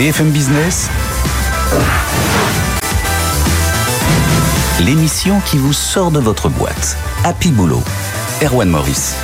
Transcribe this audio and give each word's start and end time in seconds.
BFM 0.00 0.30
Business, 0.30 0.88
l'émission 4.82 5.42
qui 5.44 5.58
vous 5.58 5.74
sort 5.74 6.10
de 6.10 6.18
votre 6.18 6.48
boîte. 6.48 6.96
Happy 7.22 7.50
Boulot. 7.50 7.82
Erwan 8.42 8.70
Maurice. 8.70 9.14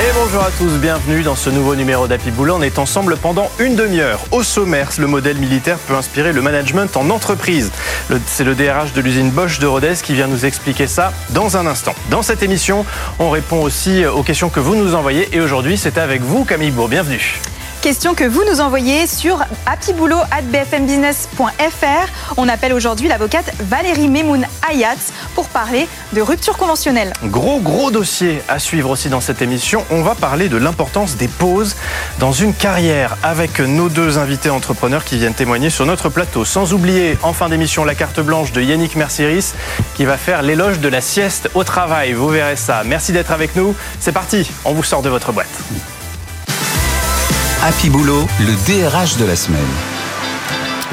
Et 0.00 0.12
bonjour 0.12 0.42
à 0.42 0.50
tous, 0.58 0.72
bienvenue 0.80 1.22
dans 1.22 1.36
ce 1.36 1.50
nouveau 1.50 1.76
numéro 1.76 2.08
d'Happy 2.08 2.32
Boulot. 2.32 2.56
On 2.56 2.62
est 2.62 2.80
ensemble 2.80 3.16
pendant 3.16 3.48
une 3.60 3.76
demi-heure. 3.76 4.18
Au 4.32 4.42
sommaire, 4.42 4.90
le 4.98 5.06
modèle 5.06 5.36
militaire 5.36 5.78
peut 5.78 5.94
inspirer 5.94 6.32
le 6.32 6.42
management 6.42 6.96
en 6.96 7.10
entreprise. 7.10 7.70
C'est 8.26 8.42
le 8.42 8.56
DRH 8.56 8.92
de 8.92 9.00
l'usine 9.02 9.30
Bosch 9.30 9.60
de 9.60 9.68
Rodez 9.68 9.94
qui 10.02 10.14
vient 10.14 10.26
nous 10.26 10.46
expliquer 10.46 10.88
ça 10.88 11.12
dans 11.30 11.56
un 11.56 11.64
instant. 11.68 11.94
Dans 12.10 12.22
cette 12.22 12.42
émission, 12.42 12.84
on 13.20 13.30
répond 13.30 13.62
aussi 13.62 14.04
aux 14.04 14.24
questions 14.24 14.48
que 14.48 14.58
vous 14.58 14.74
nous 14.74 14.96
envoyez. 14.96 15.28
Et 15.30 15.40
aujourd'hui, 15.40 15.78
c'est 15.78 15.96
avec 15.96 16.22
vous, 16.22 16.44
Camille 16.44 16.72
Bourg. 16.72 16.88
Bienvenue. 16.88 17.40
Question 17.84 18.14
que 18.14 18.24
vous 18.24 18.42
nous 18.50 18.62
envoyez 18.62 19.06
sur 19.06 19.44
happyboulot.bfmbusiness.fr. 19.66 22.38
On 22.38 22.48
appelle 22.48 22.72
aujourd'hui 22.72 23.08
l'avocate 23.08 23.52
Valérie 23.60 24.08
Memoun 24.08 24.46
Ayat 24.66 24.96
pour 25.34 25.50
parler 25.50 25.86
de 26.14 26.22
rupture 26.22 26.56
conventionnelle. 26.56 27.12
Gros, 27.24 27.60
gros 27.60 27.90
dossier 27.90 28.40
à 28.48 28.58
suivre 28.58 28.88
aussi 28.88 29.10
dans 29.10 29.20
cette 29.20 29.42
émission. 29.42 29.84
On 29.90 30.00
va 30.00 30.14
parler 30.14 30.48
de 30.48 30.56
l'importance 30.56 31.18
des 31.18 31.28
pauses 31.28 31.76
dans 32.18 32.32
une 32.32 32.54
carrière 32.54 33.18
avec 33.22 33.60
nos 33.60 33.90
deux 33.90 34.16
invités 34.16 34.48
entrepreneurs 34.48 35.04
qui 35.04 35.18
viennent 35.18 35.34
témoigner 35.34 35.68
sur 35.68 35.84
notre 35.84 36.08
plateau. 36.08 36.46
Sans 36.46 36.72
oublier 36.72 37.18
en 37.22 37.34
fin 37.34 37.50
d'émission 37.50 37.84
la 37.84 37.94
carte 37.94 38.20
blanche 38.20 38.52
de 38.52 38.62
Yannick 38.62 38.96
Mercieris 38.96 39.52
qui 39.94 40.06
va 40.06 40.16
faire 40.16 40.40
l'éloge 40.40 40.80
de 40.80 40.88
la 40.88 41.02
sieste 41.02 41.50
au 41.52 41.64
travail. 41.64 42.14
Vous 42.14 42.30
verrez 42.30 42.56
ça. 42.56 42.80
Merci 42.86 43.12
d'être 43.12 43.30
avec 43.30 43.54
nous. 43.56 43.76
C'est 44.00 44.12
parti, 44.12 44.50
on 44.64 44.72
vous 44.72 44.84
sort 44.84 45.02
de 45.02 45.10
votre 45.10 45.32
boîte. 45.32 45.52
Happy 47.66 47.88
Boulot, 47.88 48.26
le 48.40 48.54
DRH 48.66 49.16
de 49.16 49.24
la 49.24 49.34
semaine. 49.34 49.93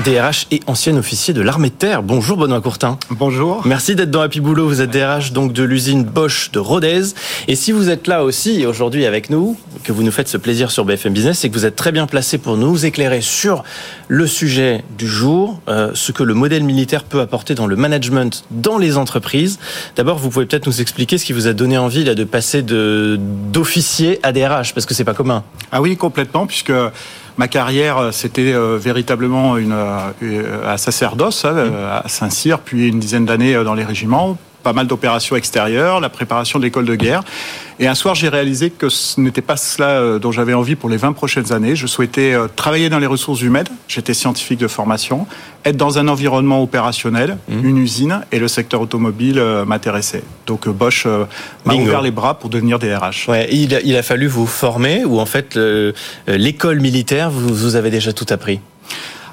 DRH 0.03 0.47
et 0.49 0.61
ancien 0.65 0.97
officier 0.97 1.33
de 1.33 1.41
l'armée 1.41 1.69
de 1.69 1.75
terre. 1.75 2.01
Bonjour 2.01 2.35
Benoît 2.37 2.59
Courtin. 2.59 2.97
Bonjour. 3.11 3.61
Merci 3.65 3.93
d'être 3.93 4.09
dans 4.09 4.21
Happy 4.21 4.39
Boulot. 4.39 4.67
Vous 4.67 4.81
êtes 4.81 4.89
DRH 4.89 5.31
donc 5.31 5.53
de 5.53 5.63
l'usine 5.63 6.03
Bosch 6.03 6.49
de 6.51 6.59
Rodez. 6.59 7.13
Et 7.47 7.55
si 7.55 7.71
vous 7.71 7.89
êtes 7.89 8.07
là 8.07 8.23
aussi 8.23 8.65
aujourd'hui 8.65 9.05
avec 9.05 9.29
nous, 9.29 9.57
que 9.83 9.91
vous 9.91 10.01
nous 10.01 10.11
faites 10.11 10.27
ce 10.27 10.37
plaisir 10.37 10.71
sur 10.71 10.85
BFM 10.85 11.13
Business, 11.13 11.39
c'est 11.39 11.49
que 11.49 11.53
vous 11.53 11.65
êtes 11.65 11.75
très 11.75 11.91
bien 11.91 12.07
placé 12.07 12.39
pour 12.39 12.57
nous 12.57 12.85
éclairer 12.85 13.21
sur 13.21 13.63
le 14.07 14.25
sujet 14.25 14.83
du 14.97 15.07
jour, 15.07 15.61
euh, 15.67 15.91
ce 15.93 16.11
que 16.11 16.23
le 16.23 16.33
modèle 16.33 16.63
militaire 16.63 17.03
peut 17.03 17.21
apporter 17.21 17.53
dans 17.53 17.67
le 17.67 17.75
management 17.75 18.43
dans 18.49 18.79
les 18.79 18.97
entreprises. 18.97 19.59
D'abord, 19.95 20.17
vous 20.17 20.29
pouvez 20.29 20.47
peut-être 20.47 20.65
nous 20.67 20.81
expliquer 20.81 21.19
ce 21.19 21.25
qui 21.25 21.33
vous 21.33 21.47
a 21.47 21.53
donné 21.53 21.77
envie 21.77 22.03
là, 22.03 22.15
de 22.15 22.23
passer 22.23 22.63
de 22.63 23.19
d'officier 23.51 24.19
à 24.23 24.31
DRH, 24.31 24.73
parce 24.73 24.85
que 24.85 24.93
c'est 24.93 25.03
pas 25.03 25.13
commun. 25.13 25.43
Ah 25.71 25.81
oui, 25.81 25.95
complètement, 25.95 26.47
puisque 26.47 26.73
ma 27.37 27.47
carrière, 27.47 27.97
euh, 27.97 28.11
c'était 28.11 28.53
euh, 28.53 28.77
véritablement 28.77 29.57
une, 29.57 29.73
euh, 29.73 30.77
sacerdoce, 30.77 31.45
hein, 31.45 31.71
à 32.03 32.07
Saint-Cyr, 32.07 32.59
puis 32.59 32.89
une 32.89 32.99
dizaine 32.99 33.25
d'années 33.25 33.53
dans 33.63 33.73
les 33.73 33.83
régiments, 33.83 34.37
pas 34.61 34.73
mal 34.73 34.87
d'opérations 34.87 35.35
extérieures, 35.35 35.99
la 35.99 36.09
préparation 36.09 36.59
de 36.59 36.63
l'école 36.63 36.85
de 36.85 36.95
guerre. 36.95 37.23
Et 37.79 37.87
un 37.87 37.95
soir, 37.95 38.13
j'ai 38.13 38.29
réalisé 38.29 38.69
que 38.69 38.89
ce 38.89 39.19
n'était 39.19 39.41
pas 39.41 39.57
cela 39.57 39.89
euh, 39.89 40.19
dont 40.19 40.31
j'avais 40.31 40.53
envie 40.53 40.75
pour 40.75 40.87
les 40.87 40.97
20 40.97 41.13
prochaines 41.13 41.51
années. 41.51 41.75
Je 41.75 41.87
souhaitais 41.87 42.33
euh, 42.33 42.47
travailler 42.55 42.89
dans 42.89 42.99
les 42.99 43.07
ressources 43.07 43.41
humaines. 43.41 43.65
J'étais 43.87 44.13
scientifique 44.13 44.59
de 44.59 44.67
formation. 44.67 45.25
Être 45.65 45.77
dans 45.77 45.97
un 45.97 46.07
environnement 46.07 46.61
opérationnel, 46.61 47.37
mmh. 47.49 47.65
une 47.65 47.77
usine, 47.77 48.21
et 48.31 48.37
le 48.37 48.47
secteur 48.47 48.81
automobile 48.81 49.39
euh, 49.39 49.65
m'intéressait. 49.65 50.23
Donc 50.45 50.69
Bosch 50.69 51.07
m'a 51.65 51.73
ouvert 51.73 52.01
les 52.01 52.11
bras 52.11 52.37
pour 52.37 52.49
devenir 52.49 52.77
DRH. 52.77 53.27
Ouais, 53.27 53.47
il, 53.51 53.73
a, 53.73 53.81
il 53.81 53.95
a 53.95 54.03
fallu 54.03 54.27
vous 54.27 54.45
former, 54.45 55.03
ou 55.05 55.19
en 55.19 55.25
fait, 55.25 55.57
l'école 56.27 56.81
militaire, 56.81 57.29
vous, 57.31 57.53
vous 57.53 57.75
avez 57.75 57.89
déjà 57.89 58.13
tout 58.13 58.25
appris? 58.29 58.59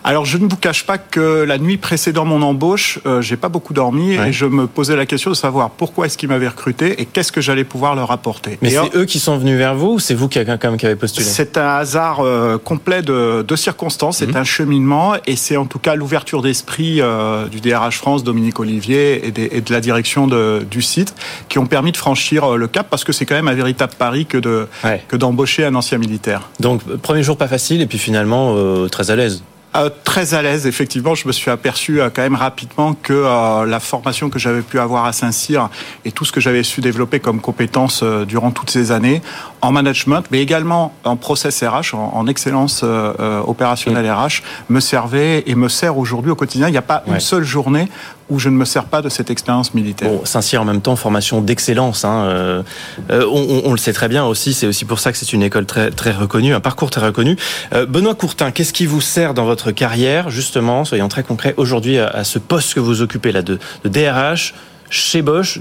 Alors 0.09 0.25
je 0.25 0.39
ne 0.39 0.48
vous 0.48 0.56
cache 0.56 0.87
pas 0.87 0.97
que 0.97 1.42
la 1.42 1.59
nuit 1.59 1.77
précédant 1.77 2.25
mon 2.25 2.41
embauche, 2.41 2.98
euh, 3.05 3.20
j'ai 3.20 3.37
pas 3.37 3.51
beaucoup 3.51 3.75
dormi 3.75 4.14
et 4.14 4.33
je 4.33 4.47
me 4.47 4.67
posais 4.67 4.97
la 4.97 5.05
question 5.05 5.28
de 5.28 5.37
savoir 5.37 5.69
pourquoi 5.69 6.06
est-ce 6.06 6.17
qu'ils 6.17 6.31
m'avaient 6.31 6.48
recruté 6.48 7.03
et 7.03 7.05
qu'est-ce 7.05 7.30
que 7.30 7.42
j'allais 7.42 7.64
pouvoir 7.64 7.95
leur 7.95 8.11
apporter. 8.11 8.57
Mais 8.63 8.70
c'est 8.70 8.96
eux 8.96 9.05
qui 9.05 9.19
sont 9.19 9.36
venus 9.36 9.58
vers 9.58 9.74
vous 9.74 9.96
ou 9.96 9.98
c'est 9.98 10.14
vous 10.14 10.29
qui, 10.29 10.42
quand 10.42 10.64
même, 10.64 10.79
qui 10.79 10.86
avez 10.86 10.96
postulé? 10.96 11.27
C'est 11.27 11.58
un 11.58 11.77
hasard 11.77 12.20
euh, 12.20 12.57
complet 12.57 13.02
de, 13.02 13.45
de, 13.46 13.57
circonstances, 13.57 14.19
c'est 14.19 14.29
mhm. 14.29 14.36
un 14.36 14.45
cheminement 14.45 15.13
et 15.27 15.36
c'est 15.36 15.58
en 15.58 15.67
tout 15.67 15.79
cas 15.79 15.95
l'ouverture 15.95 16.40
d'esprit 16.40 17.02
euh, 17.02 17.45
du 17.45 17.61
DRH 17.61 17.98
France, 17.98 18.25
Dominique 18.25 18.61
Olivier 18.61 19.27
et, 19.27 19.30
des, 19.30 19.51
et 19.52 19.61
de 19.61 19.73
la 19.75 19.83
direction 19.83 20.27
de, 20.27 20.64
du 20.70 20.80
site 20.80 21.14
qui 21.51 21.58
ont 21.58 21.67
permis 21.67 21.92
de 21.92 21.98
franchir 21.98 22.57
le 22.57 22.67
cap 22.67 22.86
parce 22.89 23.05
que 23.05 23.13
c'est 23.13 23.27
quand 23.27 23.35
même 23.35 23.48
un 23.48 23.55
véritable 23.55 23.92
pari 23.98 24.25
que 24.25 24.39
de 24.39 24.69
que 25.07 25.17
d'embaucher 25.17 25.67
un 25.67 25.75
ancien 25.75 25.98
militaire. 25.98 26.48
Donc 26.61 26.83
premier 27.02 27.23
jour 27.23 27.36
pas 27.36 27.48
facile 27.48 27.83
et 27.83 27.86
puis 27.86 27.98
finalement 27.98 28.57
très 28.89 29.11
à 29.11 29.17
l'aise. 29.17 29.42
Euh, 29.78 29.90
très 30.05 30.34
à 30.34 30.42
l'aise, 30.42 30.66
effectivement. 30.66 31.14
Je 31.14 31.27
me 31.28 31.33
suis 31.33 31.50
aperçu 31.50 32.00
euh, 32.00 32.11
quand 32.12 32.22
même 32.22 32.34
rapidement 32.34 32.94
que 32.94 33.12
euh, 33.12 33.64
la 33.64 33.80
formation 33.80 34.28
que 34.28 34.39
j'avais 34.39 34.62
pu 34.62 34.80
avoir 34.80 35.05
à 35.05 35.12
Saint-Cyr 35.12 35.68
et 36.05 36.11
tout 36.11 36.24
ce 36.24 36.33
que 36.33 36.40
j'avais 36.40 36.62
su 36.62 36.80
développer 36.80 37.20
comme 37.20 37.40
compétences 37.40 38.02
durant 38.02 38.50
toutes 38.50 38.70
ces 38.70 38.90
années 38.92 39.22
en 39.61 39.72
management, 39.72 40.24
mais 40.30 40.40
également 40.40 40.92
en 41.05 41.16
process 41.16 41.62
RH, 41.62 41.94
en, 41.94 42.27
excellence 42.27 42.83
opérationnelle 42.83 44.11
RH, 44.11 44.42
me 44.68 44.80
servait 44.80 45.44
et 45.46 45.55
me 45.55 45.68
sert 45.68 45.98
aujourd'hui 45.98 46.30
au 46.30 46.36
quotidien. 46.36 46.68
Il 46.68 46.72
n'y 46.72 46.78
a 46.78 46.83
pas 46.83 47.02
une 47.06 47.20
seule 47.20 47.45
journée 47.45 47.89
où 48.30 48.39
je 48.39 48.48
ne 48.48 48.56
me 48.56 48.64
sers 48.64 48.84
pas 48.84 49.02
de 49.02 49.08
cette 49.08 49.30
expérience 49.30 49.74
militaire. 49.74 50.08
Bon, 50.08 50.24
Saint-Cyr 50.24 50.62
en 50.62 50.64
même 50.64 50.80
temps, 50.80 50.96
formation 50.96 51.40
d'excellence. 51.40 52.05
Hein, 52.05 52.24
euh, 52.27 52.62
euh, 53.11 53.24
on, 53.30 53.62
on, 53.64 53.72
le 53.72 53.78
sait 53.78 53.92
très 53.92 54.08
bien 54.08 54.24
aussi, 54.24 54.55
c'est 54.55 54.66
aussi 54.66 54.84
pour 54.84 54.98
ça 54.98 55.12
que 55.12 55.18
c'est 55.18 55.33
une 55.33 55.42
école 55.42 55.66
très, 55.66 55.90
très 55.90 56.12
reconnue, 56.12 56.55
un 56.55 56.61
parcours 56.61 56.90
très 56.90 57.05
reconnu. 57.05 57.36
Euh, 57.74 57.86
Benoît 57.86 58.14
Courtin, 58.14 58.50
qu'est-ce 58.50 58.72
qui 58.72 58.86
vous 58.86 59.00
sert 59.00 59.34
dans 59.34 59.44
votre 59.44 59.70
carrière, 59.70 60.30
justement, 60.30 60.84
soyons 60.84 61.08
très 61.08 61.22
concrets, 61.22 61.55
aujourd'hui 61.56 61.98
à, 61.98 62.08
à, 62.08 62.24
ce 62.24 62.39
poste 62.39 62.74
que 62.74 62.80
vous 62.80 63.02
occupez 63.02 63.33
là 63.33 63.42
de, 63.42 63.58
de 63.84 63.89
DRH 63.89 64.55
chez 64.90 65.22
Bosch 65.22 65.60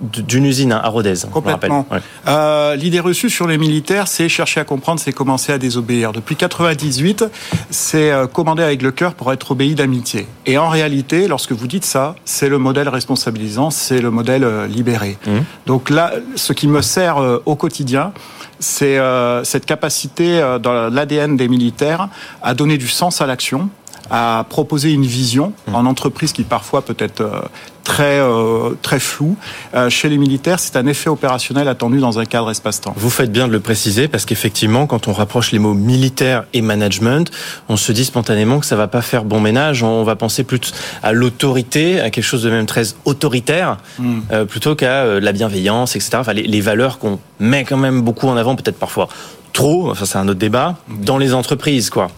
d'une 0.00 0.44
usine 0.44 0.72
à 0.72 0.88
Rodez. 0.88 1.14
Complètement. 1.30 1.86
Euh, 2.26 2.76
L'idée 2.76 3.00
reçue 3.00 3.30
sur 3.30 3.46
les 3.46 3.58
militaires, 3.58 4.08
c'est 4.08 4.28
chercher 4.28 4.60
à 4.60 4.64
comprendre, 4.64 5.00
c'est 5.00 5.12
commencer 5.12 5.52
à 5.52 5.58
désobéir. 5.58 6.12
Depuis 6.12 6.36
98, 6.36 7.24
c'est 7.70 8.10
euh, 8.10 8.26
commander 8.26 8.62
avec 8.62 8.82
le 8.82 8.90
cœur 8.90 9.14
pour 9.14 9.32
être 9.32 9.50
obéi 9.50 9.74
d'amitié. 9.74 10.26
Et 10.46 10.58
en 10.58 10.68
réalité, 10.68 11.28
lorsque 11.28 11.52
vous 11.52 11.66
dites 11.66 11.84
ça, 11.84 12.14
c'est 12.24 12.48
le 12.48 12.58
modèle 12.58 12.88
responsabilisant, 12.88 13.70
c'est 13.70 14.00
le 14.00 14.10
modèle 14.10 14.44
euh, 14.44 14.66
libéré. 14.66 15.18
Mmh. 15.26 15.30
Donc 15.66 15.90
là, 15.90 16.12
ce 16.36 16.52
qui 16.52 16.68
me 16.68 16.82
sert 16.82 17.18
au 17.46 17.56
quotidien, 17.56 18.12
c'est 18.60 18.98
cette 19.44 19.66
capacité 19.66 20.40
dans 20.60 20.88
l'ADN 20.88 21.36
des 21.36 21.48
militaires 21.48 22.08
à 22.42 22.54
donner 22.54 22.76
du 22.76 22.88
sens 22.88 23.20
à 23.20 23.26
l'action, 23.26 23.68
à 24.10 24.44
proposer 24.48 24.92
une 24.92 25.06
vision 25.06 25.52
mmh. 25.66 25.74
en 25.74 25.86
entreprise 25.86 26.32
qui 26.32 26.44
parfois 26.44 26.82
peut 26.82 26.96
être 26.98 27.48
très 27.88 28.20
euh, 28.20 28.74
très 28.82 29.00
flou. 29.00 29.36
Euh, 29.74 29.88
chez 29.88 30.10
les 30.10 30.18
militaires, 30.18 30.60
c'est 30.60 30.76
un 30.76 30.86
effet 30.86 31.08
opérationnel 31.08 31.68
attendu 31.68 31.98
dans 31.98 32.18
un 32.18 32.26
cadre 32.26 32.50
espace-temps. 32.50 32.92
Vous 32.96 33.08
faites 33.08 33.32
bien 33.32 33.48
de 33.48 33.52
le 33.52 33.60
préciser 33.60 34.08
parce 34.08 34.26
qu'effectivement, 34.26 34.86
quand 34.86 35.08
on 35.08 35.14
rapproche 35.14 35.52
les 35.52 35.58
mots 35.58 35.72
militaire 35.72 36.44
et 36.52 36.60
management, 36.60 37.30
on 37.70 37.78
se 37.78 37.90
dit 37.92 38.04
spontanément 38.04 38.60
que 38.60 38.66
ça 38.66 38.76
va 38.76 38.88
pas 38.88 39.00
faire 39.00 39.24
bon 39.24 39.40
ménage. 39.40 39.82
On 39.82 40.04
va 40.04 40.16
penser 40.16 40.44
plus 40.44 40.74
à 41.02 41.12
l'autorité, 41.12 41.98
à 41.98 42.10
quelque 42.10 42.24
chose 42.24 42.42
de 42.42 42.50
même 42.50 42.66
très 42.66 42.94
autoritaire, 43.06 43.78
hmm. 43.98 44.18
euh, 44.32 44.44
plutôt 44.44 44.76
qu'à 44.76 45.04
euh, 45.04 45.18
la 45.18 45.32
bienveillance, 45.32 45.96
etc. 45.96 46.10
Enfin, 46.16 46.34
les, 46.34 46.42
les 46.42 46.60
valeurs 46.60 46.98
qu'on 46.98 47.18
met 47.40 47.64
quand 47.64 47.78
même 47.78 48.02
beaucoup 48.02 48.28
en 48.28 48.36
avant, 48.36 48.54
peut-être 48.54 48.78
parfois 48.78 49.08
trop. 49.52 49.90
Enfin, 49.90 50.04
c'est 50.04 50.18
un 50.18 50.28
autre 50.28 50.38
débat 50.38 50.76
dans 50.88 51.18
les 51.18 51.34
entreprises, 51.34 51.90
quoi. 51.90 52.08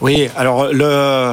Oui. 0.00 0.28
Alors 0.36 0.68
le 0.72 1.32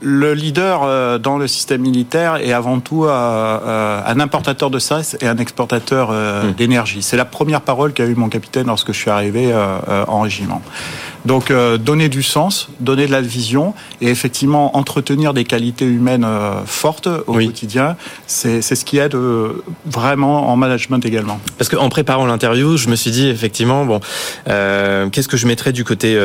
le 0.00 0.34
leader 0.34 0.82
euh, 0.82 1.18
dans 1.18 1.36
le 1.36 1.46
système 1.46 1.82
militaire 1.82 2.36
est 2.36 2.52
avant 2.52 2.80
tout 2.80 3.04
euh, 3.04 3.08
euh, 3.10 4.00
un 4.04 4.20
importateur 4.20 4.70
de 4.70 4.78
stress 4.78 5.16
et 5.20 5.26
un 5.26 5.36
exportateur 5.36 6.10
hmm. 6.10 6.52
d'énergie. 6.52 7.02
C'est 7.02 7.16
la 7.16 7.24
première 7.24 7.60
parole 7.60 7.92
qu'a 7.92 8.06
eu 8.06 8.14
mon 8.14 8.28
capitaine 8.28 8.66
lorsque 8.66 8.92
je 8.92 8.98
suis 8.98 9.10
arrivé 9.10 9.52
en 10.08 10.20
régiment. 10.20 10.62
Donc 11.24 11.52
donner 11.52 12.08
du 12.08 12.22
sens, 12.22 12.68
donner 12.80 13.06
de 13.06 13.12
la 13.12 13.20
vision 13.20 13.74
et 14.00 14.08
effectivement 14.08 14.76
entretenir 14.76 15.34
des 15.34 15.44
qualités 15.44 15.84
humaines 15.84 16.26
fortes 16.66 17.08
au 17.26 17.34
quotidien, 17.34 17.96
c'est 18.26 18.62
ce 18.62 18.84
qui 18.84 18.98
aide 18.98 19.16
vraiment 19.86 20.48
en 20.50 20.56
management 20.56 21.04
également. 21.04 21.40
Parce 21.58 21.68
qu'en 21.68 21.88
préparant 21.88 22.26
l'interview, 22.26 22.76
je 22.76 22.88
me 22.88 22.96
suis 22.96 23.10
dit 23.10 23.28
effectivement 23.28 23.84
bon, 23.84 24.00
qu'est-ce 24.46 25.28
que 25.28 25.36
je 25.36 25.46
mettrais 25.46 25.72
du 25.72 25.84
côté 25.84 26.18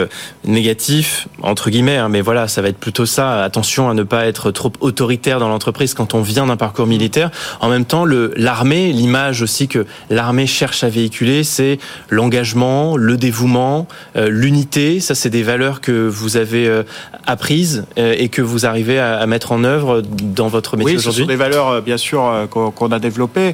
négatif 0.45 1.27
entre 1.41 1.69
guillemets, 1.69 1.97
hein, 1.97 2.09
mais 2.09 2.21
voilà, 2.21 2.47
ça 2.47 2.61
va 2.61 2.69
être 2.69 2.77
plutôt 2.77 3.05
ça. 3.05 3.43
Attention 3.43 3.89
à 3.89 3.93
ne 3.93 4.03
pas 4.03 4.25
être 4.25 4.51
trop 4.51 4.71
autoritaire 4.79 5.39
dans 5.39 5.49
l'entreprise 5.49 5.93
quand 5.93 6.13
on 6.13 6.21
vient 6.21 6.47
d'un 6.47 6.57
parcours 6.57 6.87
militaire. 6.87 7.31
En 7.59 7.69
même 7.69 7.85
temps, 7.85 8.05
l'armée, 8.05 8.91
l'image 8.91 9.41
aussi 9.41 9.67
que 9.67 9.85
l'armée 10.09 10.47
cherche 10.47 10.83
à 10.83 10.89
véhiculer, 10.89 11.43
c'est 11.43 11.79
l'engagement, 12.09 12.97
le 12.97 13.17
dévouement, 13.17 13.87
euh, 14.15 14.29
Ça, 14.99 15.15
c'est 15.15 15.29
des 15.29 15.43
valeurs 15.43 15.81
que 15.81 16.07
vous 16.07 16.37
avez 16.37 16.67
euh, 16.67 16.83
apprises 17.25 17.85
euh, 17.97 18.15
et 18.17 18.29
que 18.29 18.41
vous 18.41 18.65
arrivez 18.65 18.99
à, 18.99 19.17
à, 19.17 19.25
mettre 19.27 19.51
en 19.51 19.63
œuvre 19.63 20.01
dans 20.01 20.47
votre 20.47 20.77
métier 20.77 20.93
oui, 20.93 20.97
aujourd'hui. 20.97 21.23
Oui, 21.23 21.27
ce 21.27 21.33
sont 21.33 21.45
des 21.45 21.49
valeurs, 21.51 21.81
bien 21.81 21.97
sûr, 21.97 22.47
qu'on 22.49 22.91
a 22.91 22.99
développées 22.99 23.53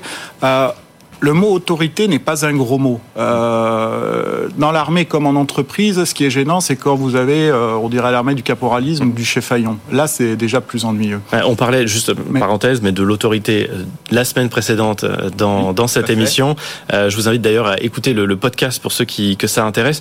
le 1.21 1.33
mot 1.33 1.53
autorité 1.53 2.07
n'est 2.07 2.19
pas 2.19 2.45
un 2.45 2.53
gros 2.53 2.79
mot. 2.79 2.99
Euh, 3.15 4.47
dans 4.57 4.71
l'armée 4.71 5.05
comme 5.05 5.27
en 5.27 5.39
entreprise, 5.39 6.03
ce 6.03 6.13
qui 6.15 6.25
est 6.25 6.31
gênant, 6.31 6.61
c'est 6.61 6.75
quand 6.75 6.95
vous 6.95 7.15
avez, 7.15 7.47
euh, 7.47 7.75
on 7.75 7.89
dirait 7.89 8.11
l'armée 8.11 8.33
du 8.33 8.41
caporalisme 8.41 9.09
ou 9.09 9.11
du 9.11 9.23
chef-faillon. 9.23 9.77
Là, 9.91 10.07
c'est 10.07 10.35
déjà 10.35 10.61
plus 10.61 10.83
ennuyeux. 10.83 11.21
On 11.45 11.55
parlait, 11.55 11.85
juste 11.85 12.13
parenthèse, 12.39 12.81
mais 12.81 12.91
de 12.91 13.03
l'autorité 13.03 13.69
euh, 13.71 13.83
la 14.09 14.25
semaine 14.25 14.49
précédente 14.49 15.05
dans, 15.37 15.73
dans 15.73 15.87
cette 15.87 16.09
émission. 16.09 16.55
je 16.91 17.15
vous 17.15 17.29
invite 17.29 17.43
d'ailleurs 17.43 17.67
à 17.67 17.79
écouter 17.79 18.13
le, 18.13 18.25
le, 18.25 18.35
podcast 18.35 18.81
pour 18.81 18.91
ceux 18.91 19.05
qui, 19.05 19.37
que 19.37 19.45
ça 19.45 19.63
intéresse. 19.63 19.99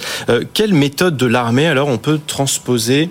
quelle 0.54 0.72
méthode 0.72 1.18
de 1.18 1.26
l'armée, 1.26 1.66
alors, 1.66 1.88
on 1.88 1.98
peut 1.98 2.18
transposer 2.26 3.10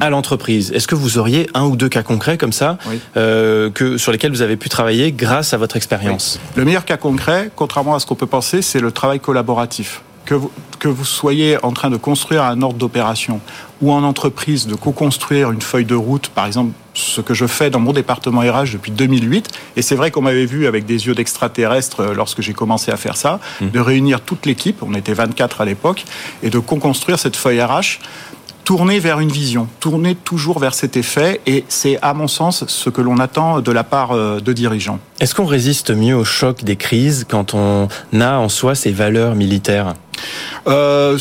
à 0.00 0.10
l'entreprise. 0.10 0.72
Est-ce 0.72 0.86
que 0.86 0.94
vous 0.94 1.18
auriez 1.18 1.48
un 1.54 1.64
ou 1.64 1.76
deux 1.76 1.88
cas 1.88 2.02
concrets 2.02 2.38
comme 2.38 2.52
ça 2.52 2.78
euh, 3.16 3.70
que, 3.70 3.98
sur 3.98 4.12
lesquels 4.12 4.30
vous 4.30 4.42
avez 4.42 4.56
pu 4.56 4.68
travailler 4.68 5.12
grâce 5.12 5.54
à 5.54 5.56
votre 5.56 5.76
expérience? 5.76 6.40
Le 6.56 6.64
meilleur 6.64 6.84
cas 6.84 6.96
concret, 6.96 7.50
contrairement 7.54 7.94
à 7.94 8.00
ce 8.00 8.06
qu'on 8.06 8.14
peut 8.14 8.26
penser, 8.26 8.62
c'est 8.62 8.80
le 8.80 8.92
travail 8.92 9.20
collaboratif. 9.20 10.02
Que 10.24 10.34
vous, 10.34 10.50
que 10.78 10.88
vous 10.88 11.06
soyez 11.06 11.56
en 11.64 11.72
train 11.72 11.88
de 11.88 11.96
construire 11.96 12.44
un 12.44 12.60
ordre 12.60 12.76
d'opération 12.76 13.40
ou 13.80 13.92
en 13.92 14.02
entreprise 14.02 14.66
de 14.66 14.74
co-construire 14.74 15.50
une 15.50 15.62
feuille 15.62 15.84
de 15.84 15.94
route, 15.94 16.28
par 16.28 16.46
exemple 16.46 16.72
ce 16.98 17.20
que 17.20 17.32
je 17.32 17.46
fais 17.46 17.70
dans 17.70 17.78
mon 17.78 17.92
département 17.92 18.40
RH 18.40 18.72
depuis 18.72 18.90
2008, 18.90 19.48
et 19.76 19.82
c'est 19.82 19.94
vrai 19.94 20.10
qu'on 20.10 20.22
m'avait 20.22 20.46
vu 20.46 20.66
avec 20.66 20.84
des 20.84 21.06
yeux 21.06 21.14
d'extraterrestre 21.14 22.00
euh, 22.00 22.14
lorsque 22.14 22.42
j'ai 22.42 22.52
commencé 22.52 22.90
à 22.90 22.96
faire 22.96 23.16
ça, 23.16 23.38
mmh. 23.60 23.68
de 23.68 23.80
réunir 23.80 24.20
toute 24.20 24.46
l'équipe, 24.46 24.82
on 24.82 24.94
était 24.94 25.12
24 25.12 25.60
à 25.60 25.64
l'époque, 25.64 26.04
et 26.42 26.50
de 26.50 26.58
co-construire 26.58 27.18
cette 27.18 27.36
feuille 27.36 27.62
RH 27.62 28.00
tourner 28.64 28.98
vers 28.98 29.20
une 29.20 29.30
vision, 29.30 29.68
tourner 29.80 30.14
toujours 30.14 30.58
vers 30.58 30.74
cet 30.74 30.96
effet, 30.96 31.40
et 31.46 31.64
c'est 31.68 31.98
à 32.02 32.14
mon 32.14 32.28
sens 32.28 32.64
ce 32.66 32.90
que 32.90 33.00
l'on 33.00 33.18
attend 33.18 33.60
de 33.60 33.72
la 33.72 33.84
part 33.84 34.12
euh, 34.12 34.40
de 34.40 34.52
dirigeants. 34.52 34.98
Est-ce 35.20 35.34
qu'on 35.34 35.46
résiste 35.46 35.90
mieux 35.90 36.14
au 36.14 36.24
choc 36.24 36.64
des 36.64 36.76
crises 36.76 37.24
quand 37.28 37.54
on 37.54 37.88
a 38.20 38.36
en 38.36 38.48
soi 38.48 38.74
ces 38.74 38.92
valeurs 38.92 39.34
militaires? 39.34 39.94
Euh, 40.66 41.18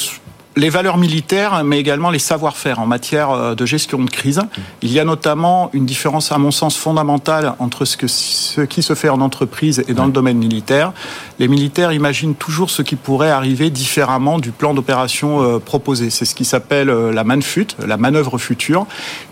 les 0.57 0.69
valeurs 0.69 0.97
militaires, 0.97 1.63
mais 1.63 1.79
également 1.79 2.09
les 2.09 2.19
savoir-faire 2.19 2.79
en 2.79 2.87
matière 2.87 3.29
euh, 3.29 3.55
de 3.55 3.65
gestion 3.65 3.99
de 3.99 4.09
crise. 4.09 4.41
Il 4.81 4.91
y 4.91 4.99
a 4.99 5.05
notamment 5.05 5.69
une 5.71 5.85
différence, 5.85 6.31
à 6.31 6.37
mon 6.39 6.51
sens, 6.51 6.75
fondamentale 6.75 7.53
entre 7.59 7.85
ce, 7.85 7.95
que, 7.95 8.07
ce 8.07 8.61
qui 8.61 8.81
se 8.81 8.95
fait 8.95 9.09
en 9.09 9.21
entreprise 9.21 9.83
et 9.87 9.93
dans 9.93 10.07
le 10.07 10.11
domaine 10.11 10.37
militaire. 10.37 10.93
Les 11.37 11.47
militaires 11.47 11.93
imaginent 11.93 12.33
toujours 12.33 12.71
ce 12.71 12.81
qui 12.81 12.95
pourrait 12.95 13.29
arriver 13.29 13.69
différemment 13.69 14.39
du 14.39 14.51
plan 14.51 14.73
d'opération 14.73 15.43
euh, 15.43 15.59
proposé. 15.59 16.09
C'est 16.09 16.25
ce 16.25 16.33
qui 16.33 16.45
s'appelle 16.45 16.89
euh, 16.89 17.13
la 17.13 17.23
manfut, 17.23 17.67
la 17.85 17.97
manœuvre 17.97 18.39
future, 18.39 18.87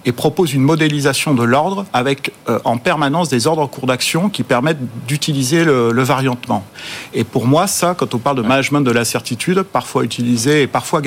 et 0.05 0.11
propose 0.11 0.53
une 0.53 0.61
modélisation 0.61 1.33
de 1.33 1.43
l'ordre 1.43 1.85
avec 1.91 2.31
en 2.63 2.77
permanence 2.77 3.29
des 3.29 3.47
ordres 3.47 3.65
cours 3.67 3.87
d'action 3.87 4.29
qui 4.29 4.43
permettent 4.43 4.79
d'utiliser 5.07 5.63
le, 5.63 5.91
le 5.91 6.03
variantement. 6.03 6.63
Et 7.13 7.23
pour 7.23 7.47
moi, 7.47 7.65
ça, 7.65 7.95
quand 7.97 8.13
on 8.13 8.19
parle 8.19 8.37
de 8.37 8.43
management 8.43 8.81
de 8.81 8.91
l'incertitude, 8.91 9.63
parfois 9.63 10.03
utilisé 10.03 10.61
et 10.61 10.67
parfois 10.67 11.01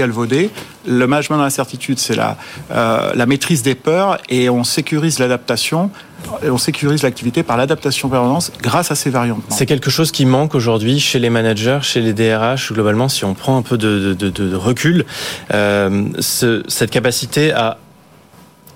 le 0.86 1.06
management 1.06 1.38
de 1.38 1.42
l'incertitude, 1.42 1.98
c'est 1.98 2.16
la, 2.16 2.36
euh, 2.70 3.12
la 3.14 3.26
maîtrise 3.26 3.62
des 3.62 3.74
peurs 3.74 4.18
et 4.28 4.48
on 4.50 4.64
sécurise 4.64 5.18
l'adaptation 5.18 5.90
et 6.42 6.50
on 6.50 6.58
sécurise 6.58 7.02
l'activité 7.02 7.42
par 7.42 7.56
l'adaptation 7.56 8.08
permanente 8.08 8.52
grâce 8.60 8.90
à 8.90 8.94
ces 8.94 9.10
variantes. 9.10 9.42
C'est 9.50 9.66
quelque 9.66 9.90
chose 9.90 10.10
qui 10.10 10.26
manque 10.26 10.54
aujourd'hui 10.54 10.98
chez 10.98 11.18
les 11.18 11.30
managers, 11.30 11.80
chez 11.82 12.00
les 12.00 12.12
DRH, 12.12 12.72
globalement, 12.72 13.08
si 13.08 13.24
on 13.24 13.34
prend 13.34 13.56
un 13.56 13.62
peu 13.62 13.78
de, 13.78 14.54
recul, 14.54 15.04
euh, 15.52 16.08
ce, 16.18 16.62
cette 16.68 16.90
capacité 16.90 17.52
à 17.52 17.78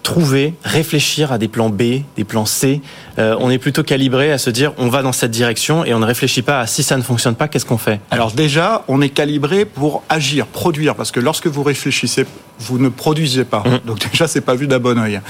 trouver, 0.02 0.54
réfléchir 0.64 1.32
à 1.32 1.38
des 1.38 1.48
plans 1.48 1.70
B, 1.70 2.02
des 2.16 2.24
plans 2.24 2.46
C. 2.46 2.80
Euh, 3.18 3.36
on 3.38 3.50
est 3.50 3.58
plutôt 3.58 3.82
calibré 3.82 4.32
à 4.32 4.38
se 4.38 4.50
dire 4.50 4.72
on 4.78 4.88
va 4.88 5.02
dans 5.02 5.12
cette 5.12 5.30
direction 5.30 5.84
et 5.84 5.94
on 5.94 6.00
ne 6.00 6.04
réfléchit 6.04 6.42
pas 6.42 6.60
à 6.60 6.66
si 6.66 6.82
ça 6.82 6.96
ne 6.96 7.02
fonctionne 7.02 7.34
pas, 7.34 7.48
qu'est-ce 7.48 7.66
qu'on 7.66 7.78
fait? 7.78 8.00
Alors 8.10 8.32
déjà, 8.32 8.84
on 8.88 9.00
est 9.00 9.08
calibré 9.08 9.64
pour 9.64 10.02
agir, 10.08 10.46
produire, 10.46 10.94
parce 10.94 11.10
que 11.10 11.20
lorsque 11.20 11.46
vous 11.46 11.62
réfléchissez, 11.62 12.26
vous 12.58 12.78
ne 12.78 12.88
produisez 12.88 13.44
pas. 13.44 13.62
Mmh. 13.64 13.86
Donc 13.86 14.10
déjà, 14.10 14.26
c'est 14.26 14.40
pas 14.40 14.54
vu 14.54 14.66
d'un 14.66 14.78
bon 14.78 14.98
oeil. 14.98 15.20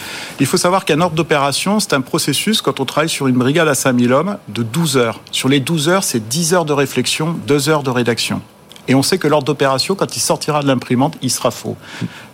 Il 0.41 0.47
faut 0.47 0.57
savoir 0.57 0.85
qu'un 0.85 1.01
ordre 1.01 1.17
d'opération, 1.17 1.81
c'est 1.81 1.93
un 1.95 2.01
processus 2.01 2.63
quand 2.63 2.81
on 2.81 2.85
travaille 2.85 3.09
sur 3.09 3.27
une 3.29 3.37
brigade 3.37 3.69
à 3.69 3.75
5000 3.75 4.13
hommes 4.13 4.39
de 4.49 4.63
12 4.63 4.97
heures. 4.97 5.21
Sur 5.31 5.49
les 5.49 5.61
12 5.61 5.89
heures, 5.89 6.05
c'est 6.05 6.29
10 6.29 6.55
heures 6.55 6.65
de 6.65 6.73
réflexion, 6.73 7.37
2 7.47 7.69
heures 7.69 7.83
de 7.83 7.91
rédaction. 7.91 8.43
Et 8.89 8.95
on 8.95 9.03
sait 9.03 9.19
que 9.19 9.29
l'ordre 9.29 9.47
d'opération, 9.47 9.95
quand 9.95 10.17
il 10.17 10.21
sortira 10.21 10.63
de 10.63 10.67
l'imprimante, 10.67 11.17
il 11.23 11.31
sera 11.31 11.51
faux. 11.51 11.77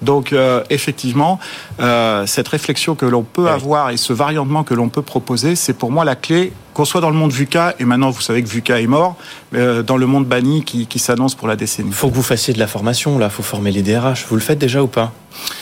Donc 0.03 0.33
euh, 0.33 0.65
effectivement, 0.71 1.39
euh, 1.81 2.27
cette 2.27 2.49
réflexion 2.49 2.95
que 2.95 3.07
l'on 3.07 3.23
peut 3.23 3.49
avoir 3.49 3.91
et 3.91 3.97
ce 3.97 4.13
variantement 4.13 4.65
que 4.65 4.75
l'on 4.75 4.89
peut 4.89 5.03
proposer, 5.03 5.57
c'est 5.57 5.75
pour 5.75 5.91
moi 5.91 6.05
la 6.05 6.17
clé 6.17 6.53
qu'on 6.79 6.85
soit 6.85 7.01
dans 7.01 7.11
le 7.11 7.17
monde 7.17 7.33
VUCA, 7.33 7.75
et 7.81 7.85
maintenant 7.85 8.11
vous 8.11 8.21
savez 8.21 8.41
que 8.41 8.49
VUCA 8.49 8.81
est 8.81 8.87
mort, 8.87 9.17
euh, 9.53 9.83
dans 9.83 9.97
le 9.97 10.07
monde 10.07 10.27
banni 10.27 10.63
qui, 10.63 10.87
qui 10.87 11.01
s'annonce 11.01 11.35
pour 11.35 11.49
la 11.49 11.57
décennie. 11.57 11.89
Il 11.89 11.95
faut 11.95 12.09
que 12.09 12.15
vous 12.15 12.23
fassiez 12.23 12.55
de 12.55 12.61
la 12.61 12.69
formation, 12.69 13.19
là, 13.19 13.27
il 13.27 13.33
faut 13.33 13.43
former 13.43 13.73
les 13.73 13.83
DRH. 13.83 14.27
Vous 14.29 14.37
le 14.37 14.41
faites 14.41 14.61
déjà 14.61 14.81
ou 14.81 14.87
pas 14.87 15.13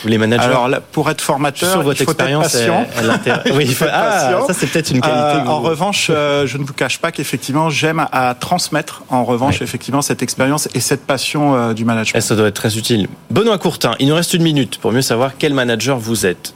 les 0.05 0.19
managers 0.19 0.43
Alors, 0.43 0.67
là, 0.67 0.79
pour 0.79 1.09
être 1.09 1.21
formateur, 1.21 1.71
Sur 1.71 1.81
votre 1.81 1.99
il 1.99 2.05
faut 2.05 2.11
expérience, 2.11 2.53
être 2.53 2.67
patient. 2.67 3.43
oui, 3.55 3.65
il 3.67 3.73
faut... 3.73 3.85
ah, 3.91 4.41
ça 4.45 4.53
c'est 4.53 4.67
peut-être 4.67 4.91
une 4.91 5.01
qualité. 5.01 5.19
Euh, 5.19 5.47
en 5.47 5.59
revanche, 5.59 6.11
euh, 6.11 6.45
je 6.45 6.59
ne 6.59 6.63
vous 6.63 6.73
cache 6.73 6.99
pas 6.99 7.11
qu'effectivement, 7.11 7.71
j'aime 7.71 8.05
à 8.11 8.35
transmettre, 8.35 9.01
en 9.09 9.23
revanche, 9.23 9.59
ouais. 9.59 9.63
effectivement, 9.63 10.03
cette 10.03 10.21
expérience 10.21 10.69
et 10.75 10.79
cette 10.79 11.05
passion 11.07 11.55
euh, 11.55 11.73
du 11.73 11.83
management. 11.83 12.19
Et 12.19 12.21
ça 12.21 12.35
doit 12.35 12.47
être 12.47 12.55
très 12.55 12.77
utile. 12.77 13.07
Benoît 13.31 13.57
Courtin, 13.57 13.95
il 13.99 14.07
nous 14.07 14.15
reste 14.15 14.35
une 14.35 14.43
minute 14.43 14.77
pour 14.77 14.91
mieux 14.91 15.01
savoir 15.01 15.31
quel 15.39 15.55
manager 15.55 15.97
vous 15.97 16.27
êtes 16.27 16.53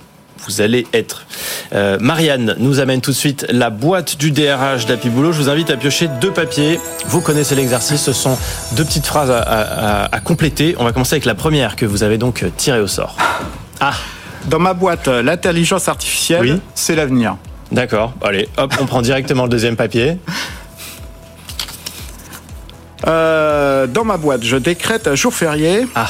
vous 0.47 0.61
allez 0.61 0.87
être. 0.93 1.25
Euh, 1.73 1.97
Marianne 2.01 2.56
nous 2.59 2.79
amène 2.79 3.00
tout 3.01 3.12
de 3.12 3.15
suite 3.15 3.45
la 3.50 3.69
boîte 3.69 4.18
du 4.18 4.31
DRH 4.31 4.85
d'Happy 4.85 5.09
Boulot. 5.09 5.31
Je 5.31 5.41
vous 5.41 5.50
invite 5.50 5.69
à 5.69 5.77
piocher 5.77 6.09
deux 6.19 6.31
papiers. 6.31 6.79
Vous 7.07 7.21
connaissez 7.21 7.56
l'exercice. 7.56 8.01
Ce 8.01 8.13
sont 8.13 8.38
deux 8.73 8.83
petites 8.83 9.06
phrases 9.06 9.31
à, 9.31 9.39
à, 9.39 10.15
à, 10.15 10.19
compléter. 10.19 10.75
On 10.79 10.83
va 10.83 10.91
commencer 10.91 11.13
avec 11.13 11.25
la 11.25 11.35
première 11.35 11.75
que 11.75 11.85
vous 11.85 12.03
avez 12.03 12.18
donc 12.18 12.45
tirée 12.57 12.81
au 12.81 12.88
sort. 12.88 13.15
Ah 13.79 13.94
Dans 14.47 14.59
ma 14.59 14.73
boîte, 14.73 15.07
l'intelligence 15.07 15.88
artificielle, 15.88 16.41
oui. 16.41 16.62
c'est 16.75 16.95
l'avenir. 16.95 17.38
D'accord. 17.71 18.13
Allez, 18.21 18.50
hop, 18.57 18.73
on 18.81 18.85
prend 18.85 19.01
directement 19.01 19.44
le 19.44 19.50
deuxième 19.50 19.77
papier. 19.77 20.18
Euh, 23.07 23.88
dans 23.88 24.03
ma 24.03 24.18
boîte, 24.18 24.44
je 24.44 24.57
décrète 24.57 25.07
un 25.07 25.15
jour 25.15 25.33
férié. 25.33 25.88
Ah. 25.95 26.09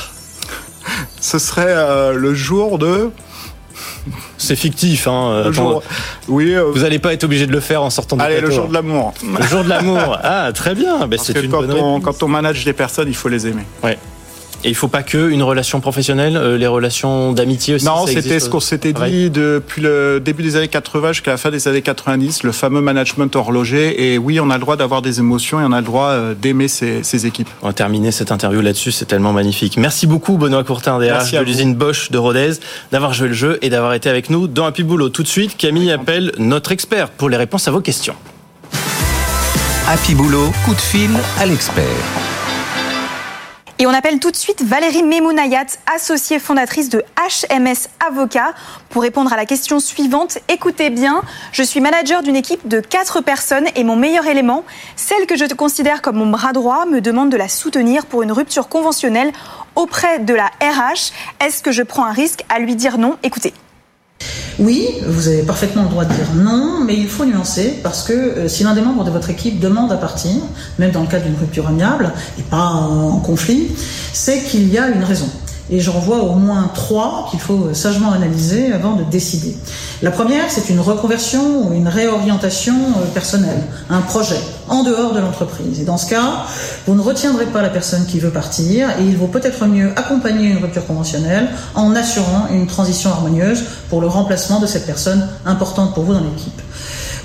Ce 1.20 1.38
serait 1.38 1.66
euh, 1.68 2.14
le 2.14 2.34
jour 2.34 2.80
de 2.80 3.12
c'est 4.38 4.56
fictif. 4.56 5.08
Hein. 5.08 5.44
Le 5.46 5.52
jour... 5.52 5.84
Oui. 6.28 6.54
Euh... 6.54 6.72
Vous 6.72 6.82
n'allez 6.82 7.00
pas 7.00 7.14
être 7.14 7.24
obligé 7.24 7.48
de 7.48 7.52
le 7.52 7.60
faire 7.60 7.84
en 7.84 7.90
sortant 7.90 8.18
du 8.18 8.24
Allez, 8.24 8.36
plateau. 8.36 8.48
le 8.50 8.54
jour 8.54 8.68
de 8.68 8.74
l'amour. 8.74 9.14
Le 9.40 9.46
jour 9.46 9.64
de 9.64 9.70
l'amour. 9.70 10.18
Ah, 10.24 10.52
très 10.54 10.76
bien. 10.76 11.08
Ben, 11.08 11.20
c'est 11.22 11.42
une 11.42 11.50
quand 11.50 11.62
bonne 11.62 11.72
on, 11.74 12.02
Quand 12.02 12.24
on 12.24 12.28
manage 12.28 12.66
des 12.66 12.74
personnes, 12.74 13.08
il 13.08 13.16
faut 13.16 13.30
les 13.30 13.48
aimer. 13.48 13.64
Ouais. 13.84 13.98
Et 14.64 14.70
il 14.70 14.76
faut 14.76 14.88
pas 14.88 15.02
que 15.02 15.30
une 15.30 15.42
relation 15.42 15.80
professionnelle, 15.80 16.38
euh, 16.38 16.58
les 16.58 16.68
relations 16.68 17.32
d'amitié 17.32 17.76
aussi. 17.76 17.86
Non, 17.86 18.06
c'était 18.06 18.40
ce 18.40 18.50
qu'on 18.50 18.60
s'était 18.60 18.94
dit 18.94 19.30
depuis 19.30 19.82
le 19.82 20.20
début 20.20 20.44
des 20.44 20.56
années 20.56 20.68
80 20.68 21.14
jusqu'à 21.14 21.32
la 21.32 21.38
fin 21.38 21.50
des 21.50 21.68
années 21.68 21.82
90, 21.82 22.44
le 22.44 22.52
fameux 22.52 22.82
management 22.82 23.36
horloger. 23.36 24.14
Et 24.14 24.18
oui, 24.18 24.40
on 24.40 24.50
a 24.50 24.56
le 24.56 24.62
droit 24.62 24.76
d'avoir 24.76 25.02
des 25.02 25.20
émotions 25.20 25.60
et 25.60 25.64
on 25.64 25.72
a 25.72 25.80
le 25.80 25.86
droit 25.86 26.10
euh, 26.10 26.34
d'aimer 26.36 26.68
ses, 26.68 27.04
ses, 27.04 27.26
équipes. 27.26 27.50
On 27.64 27.68
va 27.68 27.74
terminer 27.74 28.12
cette 28.12 28.32
interview 28.32 28.62
là-dessus, 28.62 28.92
c'est 28.92 29.06
tellement 29.06 29.34
magnifique. 29.34 29.78
Merci 29.78 30.06
beaucoup 30.06 30.38
Benoît 30.38 30.64
Courtin, 30.64 31.00
DRH 31.00 31.32
de 31.32 31.40
l'usine 31.40 31.76
Bosch 31.76 32.12
de 32.12 32.18
Rodez, 32.18 32.54
d'avoir 32.92 33.14
joué 33.14 33.30
le 33.30 33.34
jeu 33.34 33.58
et 33.62 33.70
d'avoir 33.70 33.94
été 33.94 34.10
avec 34.10 34.30
nous 34.30 34.48
dans 34.48 34.66
Happy 34.66 34.84
Boulot. 34.84 35.10
Tout 35.10 35.24
de 35.24 35.28
suite, 35.28 35.58
Camille 35.58 35.92
appelle 35.92 36.32
notre 36.38 36.72
expert 36.72 37.10
pour 37.10 37.30
les 37.30 37.38
réponses 37.38 37.68
à 37.68 37.72
vos 37.72 37.82
questions. 37.82 38.16
Happy 39.88 40.14
Boulot, 40.14 40.52
coup 40.66 40.74
de 40.74 40.80
fil 40.80 41.10
à 41.40 41.46
l'expert. 41.46 42.31
Et 43.82 43.88
on 43.88 43.94
appelle 43.96 44.20
tout 44.20 44.30
de 44.30 44.36
suite 44.36 44.62
Valérie 44.62 45.02
Memounayat, 45.02 45.66
associée 45.92 46.38
fondatrice 46.38 46.90
de 46.90 47.04
HMS 47.18 47.90
Avocat, 48.08 48.54
pour 48.92 49.02
répondre 49.02 49.34
à 49.34 49.36
la 49.36 49.48
question 49.48 49.80
suivante. 49.80 50.38
Écoutez 50.50 50.92
bien, 50.92 51.24
je 51.52 51.64
suis 51.64 51.80
manager 51.80 52.22
d'une 52.22 52.36
équipe 52.36 52.68
de 52.68 52.80
4 52.80 53.22
personnes 53.22 53.66
et 53.76 53.84
mon 53.84 53.96
meilleur 53.96 54.28
élément, 54.28 54.66
celle 54.96 55.26
que 55.26 55.36
je 55.36 55.46
considère 55.46 56.04
comme 56.04 56.18
mon 56.18 56.30
bras 56.30 56.54
droit, 56.54 56.86
me 56.86 57.02
demande 57.02 57.32
de 57.32 57.38
la 57.38 57.48
soutenir 57.48 58.06
pour 58.06 58.22
une 58.22 58.32
rupture 58.32 58.70
conventionnelle 58.70 59.32
auprès 59.74 60.20
de 60.20 60.36
la 60.36 60.52
RH. 60.62 61.12
Est-ce 61.44 61.64
que 61.64 61.72
je 61.72 61.82
prends 61.82 62.06
un 62.06 62.14
risque 62.14 62.46
à 62.50 62.60
lui 62.60 62.76
dire 62.76 63.00
non? 63.00 63.18
Écoutez. 63.24 63.52
Oui, 64.60 64.88
vous 65.08 65.28
avez 65.28 65.44
parfaitement 65.44 65.84
le 65.84 65.90
droit 65.90 66.06
de 66.06 66.14
dire 66.14 66.34
non, 66.36 66.82
mais 66.86 66.96
il 66.96 67.08
faut 67.08 67.26
nuancer 67.26 67.80
parce 67.84 68.04
que 68.04 68.14
euh, 68.14 68.48
si 68.48 68.64
l'un 68.64 68.74
des 68.74 68.82
membres 68.82 69.04
de 69.04 69.12
votre 69.12 69.30
équipe 69.30 69.60
demande 69.60 69.92
à 69.92 69.98
partir, 69.98 70.32
même 70.78 70.92
dans 70.92 71.02
le 71.02 71.08
cadre 71.08 71.26
d'une 71.26 71.38
rupture 71.38 71.68
amiable 71.68 72.12
et 72.38 72.44
pas 72.44 72.66
en 72.66 73.20
conflit, 73.20 73.70
c'est 74.14 74.44
qu'il 74.44 74.72
y 74.72 74.78
a 74.78 74.90
une 74.90 75.04
raison. 75.04 75.30
Et 75.72 75.80
j'en 75.80 76.00
vois 76.00 76.22
au 76.22 76.36
moins 76.36 76.70
trois 76.74 77.28
qu'il 77.32 77.40
faut 77.40 77.74
sagement 77.74 78.12
analyser 78.12 78.74
avant 78.74 78.94
de 78.94 79.04
décider. 79.04 79.56
La 80.02 80.12
première, 80.12 80.50
c'est 80.50 80.70
une 80.70 80.82
reconversion 80.82 81.68
ou 81.68 81.74
une 81.74 81.88
réorientation 81.88 82.76
personnelle, 83.14 83.64
un 83.90 84.02
projet 84.02 84.40
en 84.68 84.84
dehors 84.84 85.14
de 85.14 85.20
l'entreprise. 85.20 85.80
Et 85.80 85.86
dans 85.86 85.98
ce 85.98 86.10
cas, 86.10 86.46
vous 86.86 86.96
ne 86.96 87.02
retiendrez 87.02 87.46
pas 87.46 87.62
la 87.62 87.70
personne 87.70 88.06
qui 88.06 88.20
veut 88.20 88.32
partir 88.32 88.90
et 89.00 89.04
il 89.04 89.16
vaut 89.16 89.28
peut-être 89.28 89.66
mieux 89.66 89.92
accompagner 89.96 90.50
une 90.50 90.58
rupture 90.58 90.86
conventionnelle 90.86 91.50
en 91.74 91.96
assurant 91.96 92.48
une 92.52 92.68
transition 92.68 93.10
harmonieuse 93.10 93.64
pour 93.90 94.02
le 94.02 94.08
remplacement 94.08 94.60
de 94.60 94.68
cette 94.68 94.86
personne 94.86 95.26
importante 95.46 95.94
pour 95.94 96.04
vous 96.04 96.14
dans 96.14 96.20
l'équipe. 96.20 96.62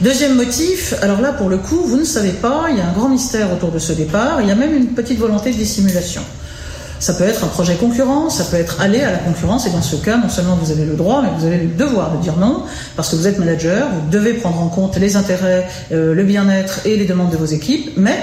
Deuxième 0.02 0.34
motif, 0.34 0.94
alors 1.02 1.20
là 1.20 1.32
pour 1.32 1.48
le 1.48 1.56
coup, 1.56 1.80
vous 1.86 1.96
ne 1.96 2.04
savez 2.04 2.32
pas, 2.32 2.66
il 2.70 2.76
y 2.76 2.80
a 2.80 2.86
un 2.86 2.92
grand 2.92 3.08
mystère 3.08 3.52
autour 3.52 3.70
de 3.72 3.78
ce 3.78 3.92
départ, 3.92 4.42
il 4.42 4.48
y 4.48 4.50
a 4.50 4.54
même 4.54 4.74
une 4.74 4.88
petite 4.88 5.18
volonté 5.18 5.50
de 5.50 5.56
dissimulation. 5.56 6.20
Ça 6.98 7.14
peut 7.14 7.24
être 7.24 7.44
un 7.44 7.48
projet 7.48 7.74
concurrent, 7.74 8.30
ça 8.30 8.44
peut 8.44 8.56
être 8.56 8.80
aller 8.80 9.00
à 9.00 9.12
la 9.12 9.18
concurrence, 9.18 9.66
et 9.66 9.70
dans 9.70 9.82
ce 9.82 9.96
cas, 9.96 10.16
non 10.16 10.28
seulement 10.28 10.56
vous 10.56 10.70
avez 10.70 10.84
le 10.84 10.94
droit, 10.94 11.22
mais 11.22 11.28
vous 11.38 11.46
avez 11.46 11.58
le 11.58 11.68
devoir 11.68 12.16
de 12.16 12.22
dire 12.22 12.36
non, 12.36 12.62
parce 12.96 13.10
que 13.10 13.16
vous 13.16 13.26
êtes 13.26 13.38
manager, 13.38 13.88
vous 13.88 14.10
devez 14.10 14.34
prendre 14.34 14.60
en 14.60 14.68
compte 14.68 14.96
les 14.96 15.16
intérêts, 15.16 15.68
euh, 15.92 16.14
le 16.14 16.24
bien-être 16.24 16.86
et 16.86 16.96
les 16.96 17.04
demandes 17.04 17.30
de 17.30 17.36
vos 17.36 17.44
équipes, 17.44 17.90
mais 17.96 18.18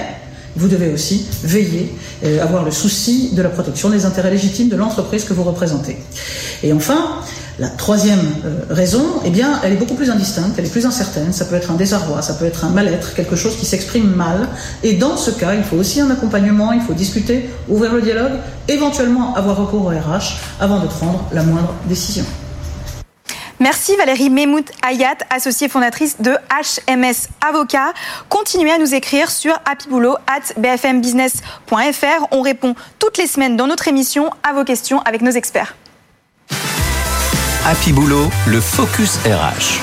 vous 0.56 0.68
devez 0.68 0.92
aussi 0.92 1.26
veiller, 1.42 1.92
euh, 2.24 2.42
avoir 2.42 2.64
le 2.64 2.70
souci 2.70 3.30
de 3.32 3.42
la 3.42 3.48
protection 3.48 3.90
des 3.90 4.04
intérêts 4.04 4.30
légitimes 4.30 4.68
de 4.68 4.76
l'entreprise 4.76 5.24
que 5.24 5.32
vous 5.32 5.42
représentez. 5.42 5.96
Et 6.62 6.72
enfin, 6.72 7.20
la 7.58 7.68
troisième 7.68 8.20
euh, 8.44 8.60
raison, 8.70 9.04
eh 9.24 9.30
bien, 9.30 9.60
elle 9.62 9.72
est 9.72 9.76
beaucoup 9.76 9.94
plus 9.94 10.10
indistincte, 10.10 10.54
elle 10.58 10.66
est 10.66 10.70
plus 10.70 10.86
incertaine. 10.86 11.32
Ça 11.32 11.44
peut 11.44 11.54
être 11.54 11.70
un 11.70 11.74
désarroi, 11.74 12.20
ça 12.20 12.34
peut 12.34 12.44
être 12.44 12.64
un 12.64 12.70
mal-être, 12.70 13.14
quelque 13.14 13.36
chose 13.36 13.56
qui 13.56 13.64
s'exprime 13.64 14.10
mal. 14.10 14.48
Et 14.82 14.94
dans 14.94 15.16
ce 15.16 15.30
cas, 15.30 15.54
il 15.54 15.62
faut 15.62 15.76
aussi 15.76 16.00
un 16.00 16.10
accompagnement, 16.10 16.72
il 16.72 16.80
faut 16.80 16.94
discuter, 16.94 17.48
ouvrir 17.68 17.94
le 17.94 18.02
dialogue, 18.02 18.32
éventuellement 18.68 19.34
avoir 19.36 19.56
recours 19.56 19.86
au 19.86 19.90
RH 19.90 20.36
avant 20.60 20.80
de 20.80 20.86
prendre 20.86 21.24
la 21.32 21.42
moindre 21.42 21.74
décision. 21.88 22.24
Merci 23.60 23.96
Valérie 23.96 24.30
Memout 24.30 24.68
Ayat, 24.82 25.14
associée 25.30 25.68
fondatrice 25.68 26.16
de 26.20 26.32
HMS 26.32 27.28
Avocat. 27.48 27.92
Continuez 28.28 28.72
à 28.72 28.78
nous 28.78 28.94
écrire 28.94 29.30
sur 29.30 29.54
happyboulot 29.64 30.16
at 30.26 30.60
bfmbusiness.fr. 30.60 32.26
On 32.32 32.42
répond 32.42 32.74
toutes 32.98 33.16
les 33.16 33.28
semaines 33.28 33.56
dans 33.56 33.68
notre 33.68 33.86
émission 33.86 34.30
à 34.42 34.52
vos 34.54 34.64
questions 34.64 35.00
avec 35.02 35.22
nos 35.22 35.30
experts. 35.30 35.76
Happy 37.66 37.94
Boulot, 37.94 38.28
le 38.46 38.60
Focus 38.60 39.18
RH. 39.24 39.80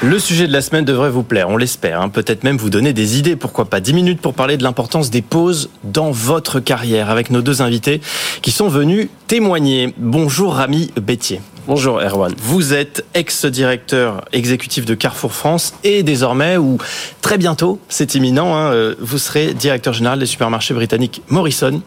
Le 0.00 0.20
sujet 0.20 0.46
de 0.46 0.52
la 0.52 0.62
semaine 0.62 0.84
devrait 0.84 1.10
vous 1.10 1.24
plaire, 1.24 1.48
on 1.48 1.56
l'espère. 1.56 2.00
Hein. 2.00 2.08
Peut-être 2.08 2.44
même 2.44 2.56
vous 2.56 2.70
donner 2.70 2.92
des 2.92 3.18
idées, 3.18 3.34
pourquoi 3.34 3.64
pas. 3.64 3.80
10 3.80 3.92
minutes 3.92 4.20
pour 4.20 4.32
parler 4.32 4.56
de 4.56 4.62
l'importance 4.62 5.10
des 5.10 5.22
pauses 5.22 5.70
dans 5.82 6.12
votre 6.12 6.60
carrière 6.60 7.10
avec 7.10 7.30
nos 7.32 7.42
deux 7.42 7.62
invités 7.62 8.00
qui 8.42 8.52
sont 8.52 8.68
venus 8.68 9.08
témoigner. 9.26 9.92
Bonjour 9.98 10.54
Rami 10.54 10.92
Bétier. 11.02 11.40
Bonjour 11.68 12.00
Erwan. 12.00 12.34
Vous 12.38 12.74
êtes 12.74 13.04
ex-directeur 13.14 14.24
exécutif 14.32 14.84
de 14.84 14.94
Carrefour 14.94 15.32
France 15.32 15.74
et 15.84 16.02
désormais, 16.02 16.56
ou 16.56 16.78
très 17.20 17.38
bientôt, 17.38 17.78
c'est 17.88 18.16
imminent, 18.16 18.56
hein, 18.56 18.72
euh, 18.72 18.94
vous 18.98 19.18
serez 19.18 19.54
directeur 19.54 19.92
général 19.92 20.18
des 20.18 20.26
supermarchés 20.26 20.74
britanniques 20.74 21.22
Morrison. 21.28 21.80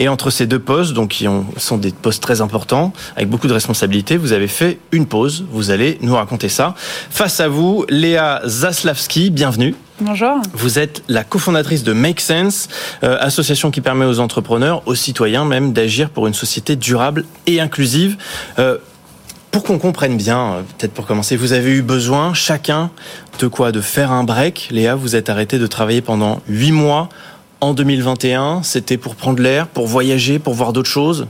Et 0.00 0.08
entre 0.08 0.30
ces 0.30 0.46
deux 0.46 0.58
postes, 0.58 0.94
donc 0.94 1.10
qui 1.10 1.28
ont, 1.28 1.46
sont 1.58 1.78
des 1.78 1.92
postes 1.92 2.20
très 2.20 2.40
importants, 2.40 2.92
avec 3.14 3.28
beaucoup 3.28 3.46
de 3.46 3.52
responsabilités, 3.52 4.16
vous 4.16 4.32
avez 4.32 4.48
fait 4.48 4.80
une 4.90 5.06
pause. 5.06 5.44
Vous 5.52 5.70
allez 5.70 5.98
nous 6.00 6.16
raconter 6.16 6.48
ça. 6.48 6.74
Face 7.10 7.38
à 7.38 7.46
vous, 7.46 7.84
Léa 7.88 8.40
Zaslavski, 8.44 9.30
bienvenue. 9.30 9.76
Bonjour. 10.00 10.38
Vous 10.54 10.78
êtes 10.78 11.02
la 11.08 11.24
cofondatrice 11.24 11.84
de 11.84 11.92
Make 11.92 12.20
Sense, 12.20 12.68
euh, 13.04 13.18
association 13.20 13.70
qui 13.70 13.80
permet 13.80 14.06
aux 14.06 14.18
entrepreneurs, 14.18 14.82
aux 14.86 14.94
citoyens 14.94 15.44
même, 15.44 15.72
d'agir 15.72 16.10
pour 16.10 16.26
une 16.26 16.34
société 16.34 16.74
durable 16.74 17.26
et 17.46 17.60
inclusive. 17.60 18.16
Euh, 18.58 18.78
pour 19.50 19.64
qu'on 19.64 19.78
comprenne 19.78 20.16
bien, 20.16 20.38
euh, 20.38 20.62
peut-être 20.78 20.92
pour 20.92 21.06
commencer, 21.06 21.36
vous 21.36 21.52
avez 21.52 21.70
eu 21.70 21.82
besoin 21.82 22.34
chacun 22.34 22.90
de 23.38 23.46
quoi 23.46 23.72
De 23.72 23.80
faire 23.80 24.12
un 24.12 24.24
break. 24.24 24.68
Léa, 24.70 24.94
vous 24.94 25.16
êtes 25.16 25.28
arrêté 25.28 25.58
de 25.58 25.66
travailler 25.66 26.02
pendant 26.02 26.40
huit 26.48 26.72
mois 26.72 27.08
en 27.60 27.74
2021. 27.74 28.62
C'était 28.62 28.96
pour 28.96 29.16
prendre 29.16 29.42
l'air, 29.42 29.66
pour 29.66 29.86
voyager, 29.86 30.38
pour 30.38 30.54
voir 30.54 30.72
d'autres 30.72 30.90
choses 30.90 31.26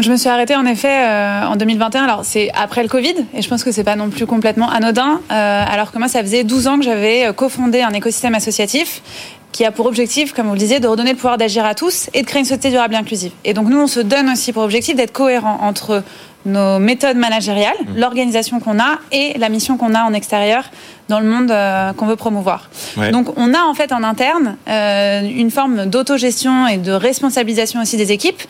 je 0.00 0.12
me 0.12 0.16
suis 0.16 0.28
arrêtée 0.28 0.54
en 0.54 0.64
effet 0.64 1.08
euh, 1.08 1.46
en 1.46 1.56
2021. 1.56 2.04
Alors 2.04 2.20
c'est 2.22 2.52
après 2.54 2.84
le 2.84 2.88
Covid 2.88 3.14
et 3.34 3.42
je 3.42 3.48
pense 3.48 3.64
que 3.64 3.72
c'est 3.72 3.82
pas 3.82 3.96
non 3.96 4.10
plus 4.10 4.26
complètement 4.26 4.70
anodin. 4.70 5.20
Euh, 5.32 5.64
alors 5.68 5.90
que 5.90 5.98
moi 5.98 6.06
ça 6.06 6.20
faisait 6.20 6.44
12 6.44 6.68
ans 6.68 6.78
que 6.78 6.84
j'avais 6.84 7.32
cofondé 7.34 7.80
un 7.80 7.90
écosystème 7.90 8.36
associatif 8.36 9.02
qui 9.50 9.64
a 9.64 9.72
pour 9.72 9.86
objectif, 9.86 10.32
comme 10.32 10.46
vous 10.46 10.52
le 10.52 10.58
disiez, 10.58 10.78
de 10.78 10.86
redonner 10.86 11.10
le 11.10 11.16
pouvoir 11.16 11.36
d'agir 11.36 11.64
à 11.64 11.74
tous 11.74 12.10
et 12.14 12.22
de 12.22 12.26
créer 12.28 12.38
une 12.38 12.44
société 12.44 12.70
durable 12.70 12.94
et 12.94 12.98
inclusive. 12.98 13.32
Et 13.44 13.54
donc 13.54 13.68
nous 13.68 13.80
on 13.80 13.88
se 13.88 13.98
donne 13.98 14.28
aussi 14.30 14.52
pour 14.52 14.62
objectif 14.62 14.94
d'être 14.94 15.12
cohérent 15.12 15.58
entre 15.62 16.04
nos 16.48 16.78
méthodes 16.78 17.16
managériales, 17.16 17.76
mmh. 17.80 17.98
l'organisation 17.98 18.60
qu'on 18.60 18.78
a 18.78 18.98
et 19.12 19.38
la 19.38 19.48
mission 19.48 19.76
qu'on 19.76 19.94
a 19.94 20.02
en 20.02 20.12
extérieur 20.12 20.64
dans 21.08 21.20
le 21.20 21.26
monde 21.26 21.50
euh, 21.50 21.92
qu'on 21.94 22.06
veut 22.06 22.16
promouvoir. 22.16 22.68
Donc 23.12 23.28
on 23.36 23.54
a 23.54 23.62
en 23.62 23.74
fait 23.74 23.92
en 23.92 24.02
interne 24.02 24.56
euh, 24.68 25.22
une 25.22 25.50
forme 25.50 25.86
d'autogestion 25.86 26.66
et 26.66 26.76
de 26.76 26.92
responsabilisation 26.92 27.80
aussi 27.80 27.96
des 27.96 28.12
équipes 28.12 28.42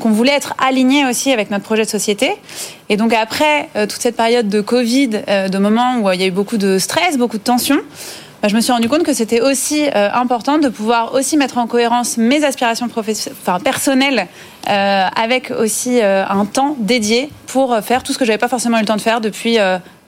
qu'on 0.00 0.10
voulait 0.10 0.32
être 0.32 0.54
aligné 0.58 1.06
aussi 1.06 1.32
avec 1.32 1.50
notre 1.50 1.64
projet 1.64 1.84
de 1.84 1.88
société. 1.88 2.32
Et 2.88 2.96
donc 2.96 3.12
après 3.12 3.68
euh, 3.76 3.86
toute 3.86 4.00
cette 4.00 4.16
période 4.16 4.48
de 4.48 4.60
Covid, 4.60 5.08
de 5.08 5.58
moments 5.58 5.98
où 5.98 6.10
il 6.10 6.20
y 6.20 6.24
a 6.24 6.26
eu 6.26 6.32
beaucoup 6.32 6.56
de 6.56 6.78
stress, 6.78 7.16
beaucoup 7.16 7.38
de 7.38 7.42
tensions, 7.42 7.80
je 8.48 8.56
me 8.56 8.60
suis 8.60 8.72
rendu 8.72 8.88
compte 8.88 9.02
que 9.02 9.12
c'était 9.12 9.40
aussi 9.40 9.84
euh, 9.84 10.08
important 10.12 10.58
de 10.58 10.68
pouvoir 10.68 11.14
aussi 11.14 11.36
mettre 11.36 11.58
en 11.58 11.66
cohérence 11.66 12.16
mes 12.16 12.42
aspirations 12.44 12.88
enfin, 12.96 13.60
personnelles 13.60 14.26
euh, 14.68 15.06
avec 15.14 15.50
aussi 15.50 16.00
euh, 16.00 16.24
un 16.26 16.46
temps 16.46 16.76
dédié 16.78 17.30
pour 17.46 17.76
faire 17.82 18.02
tout 18.02 18.12
ce 18.12 18.18
que 18.18 18.24
j'avais 18.24 18.38
pas 18.38 18.48
forcément 18.48 18.78
eu 18.78 18.80
le 18.80 18.86
temps 18.86 18.96
de 18.96 19.00
faire 19.00 19.20
depuis 19.20 19.58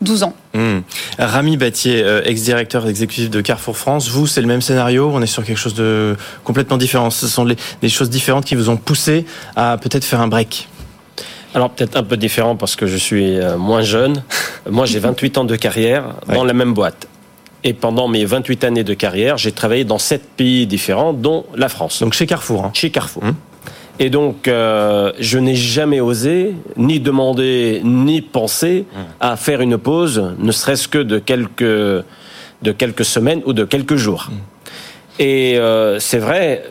12 0.00 0.22
ans. 0.22 0.34
Mmh. 0.54 0.78
Rami 1.18 1.56
Battier, 1.56 2.04
ex-directeur 2.24 2.86
exécutif 2.88 3.30
de 3.30 3.40
Carrefour 3.40 3.76
France, 3.76 4.08
vous, 4.08 4.28
c'est 4.28 4.40
le 4.40 4.46
même 4.46 4.62
scénario 4.62 5.10
On 5.12 5.20
est 5.20 5.26
sur 5.26 5.44
quelque 5.44 5.58
chose 5.58 5.74
de 5.74 6.16
complètement 6.44 6.76
différent? 6.76 7.10
Ce 7.10 7.26
sont 7.26 7.44
des 7.44 7.88
choses 7.88 8.10
différentes 8.10 8.44
qui 8.44 8.54
vous 8.54 8.70
ont 8.70 8.76
poussé 8.76 9.26
à 9.56 9.76
peut-être 9.76 10.04
faire 10.04 10.20
un 10.20 10.28
break? 10.28 10.68
Alors 11.54 11.70
peut-être 11.70 11.96
un 11.96 12.04
peu 12.04 12.16
différent 12.16 12.54
parce 12.54 12.76
que 12.76 12.86
je 12.86 12.96
suis 12.96 13.38
moins 13.58 13.82
jeune. 13.82 14.22
Moi 14.70 14.86
j'ai 14.86 14.98
28 15.00 15.38
ans 15.38 15.44
de 15.44 15.56
carrière 15.56 16.14
dans 16.28 16.44
la 16.44 16.52
même 16.52 16.74
boîte. 16.74 17.08
Et 17.64 17.74
pendant 17.74 18.08
mes 18.08 18.24
28 18.24 18.64
années 18.64 18.84
de 18.84 18.94
carrière, 18.94 19.38
j'ai 19.38 19.52
travaillé 19.52 19.84
dans 19.84 19.98
sept 19.98 20.22
pays 20.36 20.66
différents, 20.66 21.12
dont 21.12 21.44
la 21.54 21.68
France. 21.68 22.00
Donc 22.00 22.12
chez 22.12 22.26
Carrefour. 22.26 22.64
Hein. 22.64 22.70
Chez 22.74 22.90
Carrefour. 22.90 23.22
Hum. 23.24 23.34
Et 23.98 24.10
donc, 24.10 24.48
euh, 24.48 25.12
je 25.20 25.38
n'ai 25.38 25.54
jamais 25.54 26.00
osé 26.00 26.54
ni 26.76 26.98
demander 26.98 27.80
ni 27.84 28.20
penser 28.20 28.86
hum. 28.96 29.04
à 29.20 29.36
faire 29.36 29.60
une 29.60 29.78
pause, 29.78 30.34
ne 30.38 30.50
serait-ce 30.50 30.88
que 30.88 30.98
de 30.98 31.18
quelques, 31.18 31.62
de 31.62 32.72
quelques 32.76 33.04
semaines 33.04 33.42
ou 33.46 33.52
de 33.52 33.64
quelques 33.64 33.96
jours. 33.96 34.28
Hum. 34.28 34.38
Et 35.18 35.56
euh, 35.56 35.98
c'est 36.00 36.18
vrai, 36.18 36.64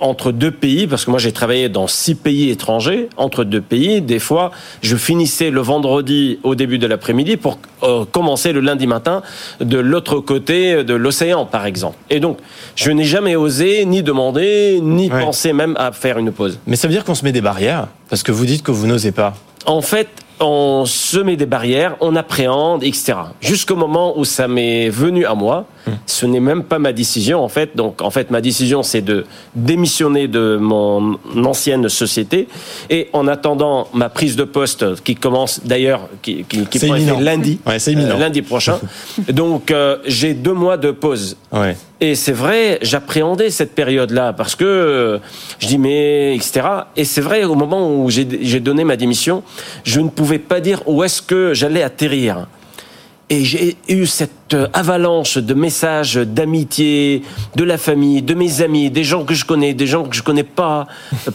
entre 0.00 0.32
deux 0.32 0.50
pays, 0.50 0.86
parce 0.86 1.04
que 1.04 1.10
moi 1.10 1.18
j'ai 1.18 1.32
travaillé 1.32 1.68
dans 1.68 1.86
six 1.86 2.14
pays 2.14 2.50
étrangers, 2.50 3.08
entre 3.16 3.44
deux 3.44 3.60
pays, 3.60 4.00
des 4.00 4.18
fois, 4.18 4.50
je 4.82 4.96
finissais 4.96 5.50
le 5.50 5.60
vendredi 5.60 6.38
au 6.42 6.54
début 6.54 6.78
de 6.78 6.86
l'après-midi 6.86 7.36
pour 7.36 7.58
euh, 7.82 8.04
commencer 8.10 8.52
le 8.52 8.60
lundi 8.60 8.86
matin 8.86 9.22
de 9.60 9.78
l'autre 9.78 10.20
côté 10.20 10.84
de 10.84 10.94
l'océan, 10.94 11.46
par 11.46 11.66
exemple. 11.66 11.96
Et 12.10 12.20
donc, 12.20 12.38
je 12.76 12.90
n'ai 12.90 13.04
jamais 13.04 13.36
osé 13.36 13.84
ni 13.84 14.02
demander, 14.02 14.80
ni 14.82 15.08
penser 15.08 15.52
même 15.52 15.76
à 15.78 15.92
faire 15.92 16.18
une 16.18 16.32
pause. 16.32 16.58
Mais 16.66 16.76
ça 16.76 16.88
veut 16.88 16.94
dire 16.94 17.04
qu'on 17.04 17.14
se 17.14 17.24
met 17.24 17.32
des 17.32 17.40
barrières, 17.40 17.88
parce 18.08 18.22
que 18.22 18.32
vous 18.32 18.46
dites 18.46 18.62
que 18.62 18.70
vous 18.72 18.86
n'osez 18.86 19.12
pas. 19.12 19.34
En 19.66 19.80
fait, 19.80 20.08
on 20.40 20.84
se 20.86 21.18
met 21.18 21.36
des 21.36 21.46
barrières, 21.46 21.96
on 22.00 22.16
appréhende, 22.16 22.82
etc. 22.82 23.14
Jusqu'au 23.40 23.76
moment 23.76 24.18
où 24.18 24.24
ça 24.24 24.48
m'est 24.48 24.88
venu 24.88 25.26
à 25.26 25.34
moi. 25.34 25.66
Hum. 25.86 25.94
Ce 26.06 26.26
n'est 26.26 26.40
même 26.40 26.64
pas 26.64 26.78
ma 26.78 26.92
décision, 26.92 27.42
en 27.42 27.48
fait. 27.48 27.76
Donc, 27.76 28.02
en 28.02 28.10
fait, 28.10 28.30
ma 28.30 28.40
décision, 28.40 28.82
c'est 28.82 29.02
de 29.02 29.24
démissionner 29.54 30.28
de 30.28 30.56
mon 30.60 31.18
ancienne 31.36 31.88
société. 31.88 32.48
Et 32.90 33.08
en 33.12 33.28
attendant 33.28 33.88
ma 33.92 34.08
prise 34.08 34.36
de 34.36 34.44
poste, 34.44 35.02
qui 35.02 35.14
commence 35.14 35.60
d'ailleurs, 35.64 36.08
qui, 36.22 36.44
qui, 36.44 36.66
qui 36.66 36.78
lundi, 36.88 37.60
ouais, 37.66 37.76
euh, 37.88 38.18
lundi 38.18 38.42
prochain. 38.42 38.78
Donc, 39.28 39.70
euh, 39.70 39.98
j'ai 40.06 40.34
deux 40.34 40.52
mois 40.52 40.76
de 40.76 40.90
pause. 40.90 41.36
Ouais. 41.52 41.76
Et 42.00 42.14
c'est 42.14 42.32
vrai, 42.32 42.78
j'appréhendais 42.82 43.50
cette 43.50 43.74
période-là 43.74 44.32
parce 44.32 44.56
que 44.56 44.64
euh, 44.64 45.18
je 45.58 45.68
dis 45.68 45.78
mais 45.78 46.34
etc. 46.34 46.66
Et 46.96 47.04
c'est 47.04 47.20
vrai, 47.20 47.44
au 47.44 47.54
moment 47.54 47.94
où 47.94 48.10
j'ai 48.10 48.24
donné 48.60 48.84
ma 48.84 48.96
démission, 48.96 49.42
je 49.84 50.00
ne 50.00 50.08
pouvais 50.08 50.38
pas 50.38 50.60
dire 50.60 50.82
où 50.86 51.02
est-ce 51.04 51.22
que 51.22 51.54
j'allais 51.54 51.82
atterrir. 51.82 52.46
Et 53.30 53.44
j'ai 53.44 53.76
eu 53.88 54.06
cette 54.06 54.52
euh, 54.52 54.68
avalanche 54.74 55.38
de 55.38 55.54
messages 55.54 56.16
d'amitié, 56.16 57.22
de 57.56 57.64
la 57.64 57.78
famille, 57.78 58.20
de 58.20 58.34
mes 58.34 58.60
amis, 58.60 58.90
des 58.90 59.04
gens 59.04 59.24
que 59.24 59.32
je 59.32 59.46
connais, 59.46 59.72
des 59.72 59.86
gens 59.86 60.04
que 60.04 60.14
je 60.14 60.22
connais 60.22 60.44
pas, 60.44 60.86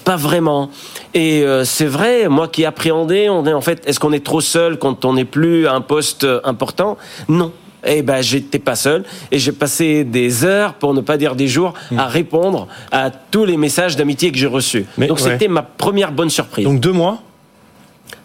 pas 0.03 0.15
vraiment. 0.15 0.69
Et 1.15 1.41
euh, 1.41 1.65
c'est 1.65 1.87
vrai, 1.87 2.29
moi 2.29 2.47
qui 2.47 2.63
appréhendais, 2.63 3.27
on 3.29 3.45
est 3.47 3.53
en 3.53 3.61
fait, 3.61 3.81
est-ce 3.87 3.99
qu'on 3.99 4.13
est 4.13 4.23
trop 4.23 4.41
seul 4.41 4.77
quand 4.77 5.03
on 5.03 5.13
n'est 5.13 5.25
plus 5.25 5.65
à 5.65 5.73
un 5.73 5.81
poste 5.81 6.27
important? 6.43 6.97
Non 7.27 7.51
eh 7.85 8.01
ben 8.01 8.21
j'étais 8.21 8.59
pas 8.59 8.75
seul 8.75 9.05
et 9.31 9.39
j'ai 9.39 9.53
passé 9.53 10.03
des 10.03 10.43
heures, 10.43 10.73
pour 10.73 10.93
ne 10.93 11.01
pas 11.01 11.17
dire 11.17 11.35
des 11.35 11.47
jours, 11.47 11.73
à 11.91 12.07
hmm. 12.07 12.11
répondre 12.11 12.67
à 12.91 13.09
tous 13.09 13.45
les 13.45 13.57
messages 13.57 13.95
d'amitié 13.95 14.31
que 14.31 14.37
j'ai 14.37 14.47
reçus. 14.47 14.85
Donc 14.97 15.19
c'était 15.19 15.47
ma 15.47 15.61
première 15.61 16.11
bonne 16.11 16.29
surprise. 16.29 16.65
Donc 16.65 16.79
deux 16.79 16.91
mois? 16.91 17.19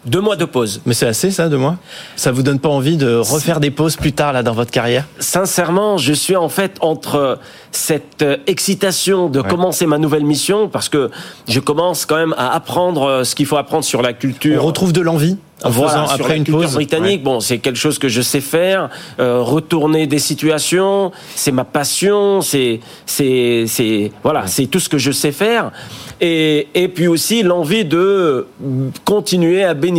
Deux 0.05 0.21
mois 0.21 0.35
de 0.35 0.45
pause. 0.45 0.81
Mais 0.85 0.93
c'est 0.93 1.07
assez 1.07 1.31
ça, 1.31 1.49
deux 1.49 1.57
mois? 1.57 1.77
Ça 2.15 2.31
vous 2.31 2.43
donne 2.43 2.59
pas 2.59 2.69
envie 2.69 2.97
de 2.97 3.15
refaire 3.15 3.59
des 3.59 3.71
pauses 3.71 3.95
plus 3.95 4.13
tard 4.13 4.33
là 4.33 4.43
dans 4.43 4.53
votre 4.53 4.71
carrière? 4.71 5.05
Sincèrement, 5.19 5.97
je 5.97 6.13
suis 6.13 6.35
en 6.35 6.49
fait 6.49 6.77
entre 6.79 7.39
cette 7.71 8.21
euh, 8.21 8.37
excitation 8.47 9.29
de 9.29 9.41
commencer 9.41 9.85
ma 9.85 9.97
nouvelle 9.97 10.25
mission 10.25 10.69
parce 10.69 10.89
que 10.89 11.09
je 11.47 11.59
commence 11.59 12.05
quand 12.05 12.17
même 12.17 12.35
à 12.37 12.53
apprendre 12.55 13.03
euh, 13.03 13.23
ce 13.23 13.35
qu'il 13.35 13.45
faut 13.45 13.57
apprendre 13.57 13.83
sur 13.83 14.01
la 14.01 14.13
culture. 14.13 14.63
On 14.63 14.67
retrouve 14.67 14.93
de 14.93 15.01
l'envie 15.01 15.37
en 15.63 15.69
voilà, 15.69 15.91
faisant 15.91 16.07
sur 16.07 16.25
après 16.25 16.37
une 16.37 16.43
pause. 16.43 16.73
britannique, 16.73 17.23
bon, 17.23 17.39
c'est 17.39 17.57
quelque 17.59 17.77
chose 17.77 17.97
que 17.97 18.09
je 18.09 18.21
sais 18.21 18.41
faire. 18.41 18.89
Euh, 19.19 19.41
retourner 19.41 20.05
des 20.05 20.19
situations, 20.19 21.11
c'est 21.35 21.51
ma 21.51 21.63
passion, 21.63 22.41
c'est 22.41 22.81
c'est 23.05 23.65
c'est 23.67 24.11
voilà, 24.21 24.47
c'est 24.47 24.67
tout 24.67 24.79
ce 24.79 24.89
que 24.89 24.97
je 24.97 25.11
sais 25.11 25.31
faire. 25.31 25.71
Et 26.21 26.67
et 26.75 26.87
puis 26.87 27.07
aussi 27.07 27.41
l'envie 27.41 27.85
de 27.85 28.47
continuer 29.05 29.63
à 29.63 29.73
bénéficier 29.73 29.94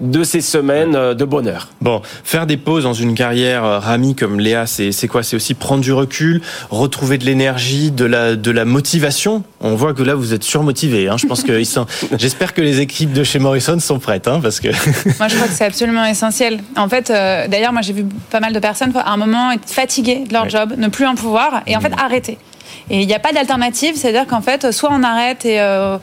de 0.00 0.24
ces 0.24 0.40
semaines 0.40 0.94
euh, 0.96 1.14
de 1.14 1.24
bonheur. 1.24 1.68
Bon, 1.80 2.02
faire 2.24 2.46
des 2.46 2.56
pauses 2.56 2.84
dans 2.84 2.92
une 2.94 3.14
carrière, 3.14 3.64
euh, 3.64 3.78
Rami, 3.78 4.14
comme 4.14 4.40
Léa, 4.40 4.66
c'est 4.66 4.92
c'est 4.92 5.08
quoi? 5.08 5.22
C'est 5.22 5.36
aussi 5.36 5.54
prendre 5.54 5.82
du 5.82 5.92
recul, 5.92 6.40
retrouver 6.70 7.18
de 7.18 7.24
l'énergie, 7.24 7.90
de 7.90 8.04
la, 8.04 8.36
de 8.36 8.50
la 8.50 8.64
motivation? 8.64 9.42
On 9.60 9.74
voit 9.74 9.94
que 9.94 10.02
là, 10.02 10.14
vous 10.14 10.34
êtes 10.34 10.44
surmotivé. 10.44 11.08
Hein. 11.08 11.16
Je 11.16 11.26
pense 11.26 11.42
que. 11.42 11.52
J'espère 12.18 12.54
que 12.54 12.60
les 12.62 12.80
équipes 12.80 13.12
de 13.12 13.24
chez 13.24 13.38
Morrison 13.38 13.78
sont 13.78 13.98
prêtes, 13.98 14.28
hein, 14.28 14.40
parce 14.42 14.60
que. 14.60 14.68
Moi, 15.18 15.28
je 15.28 15.36
crois 15.36 15.48
que 15.48 15.54
c'est 15.54 15.64
absolument 15.64 16.04
essentiel. 16.04 16.60
En 16.76 16.88
fait, 16.88 17.10
euh, 17.10 17.46
d'ailleurs, 17.48 17.72
moi, 17.72 17.82
j'ai 17.82 17.92
vu 17.92 18.04
pas 18.30 18.40
mal 18.40 18.52
de 18.52 18.58
personnes 18.58 18.92
à 18.96 19.12
un 19.12 19.16
moment 19.16 19.52
être 19.52 19.68
fatiguées 19.70 20.24
de 20.26 20.32
leur 20.32 20.44
Ouais. 20.44 20.50
job, 20.50 20.74
ne 20.76 20.88
plus 20.88 21.06
en 21.06 21.14
pouvoir, 21.14 21.62
et 21.66 21.76
en 21.76 21.80
fait 21.80 21.92
arrêter. 21.96 22.38
Et 22.90 23.00
il 23.02 23.06
n'y 23.06 23.14
a 23.14 23.18
pas 23.20 23.32
d'alternative, 23.32 23.94
c'est-à-dire 23.96 24.26
qu'en 24.26 24.40
fait, 24.40 24.72
soit 24.72 24.90
on 24.92 25.02
arrête 25.02 25.44
et 25.44 25.60
euh, 25.60 25.96
euh, 25.96 25.98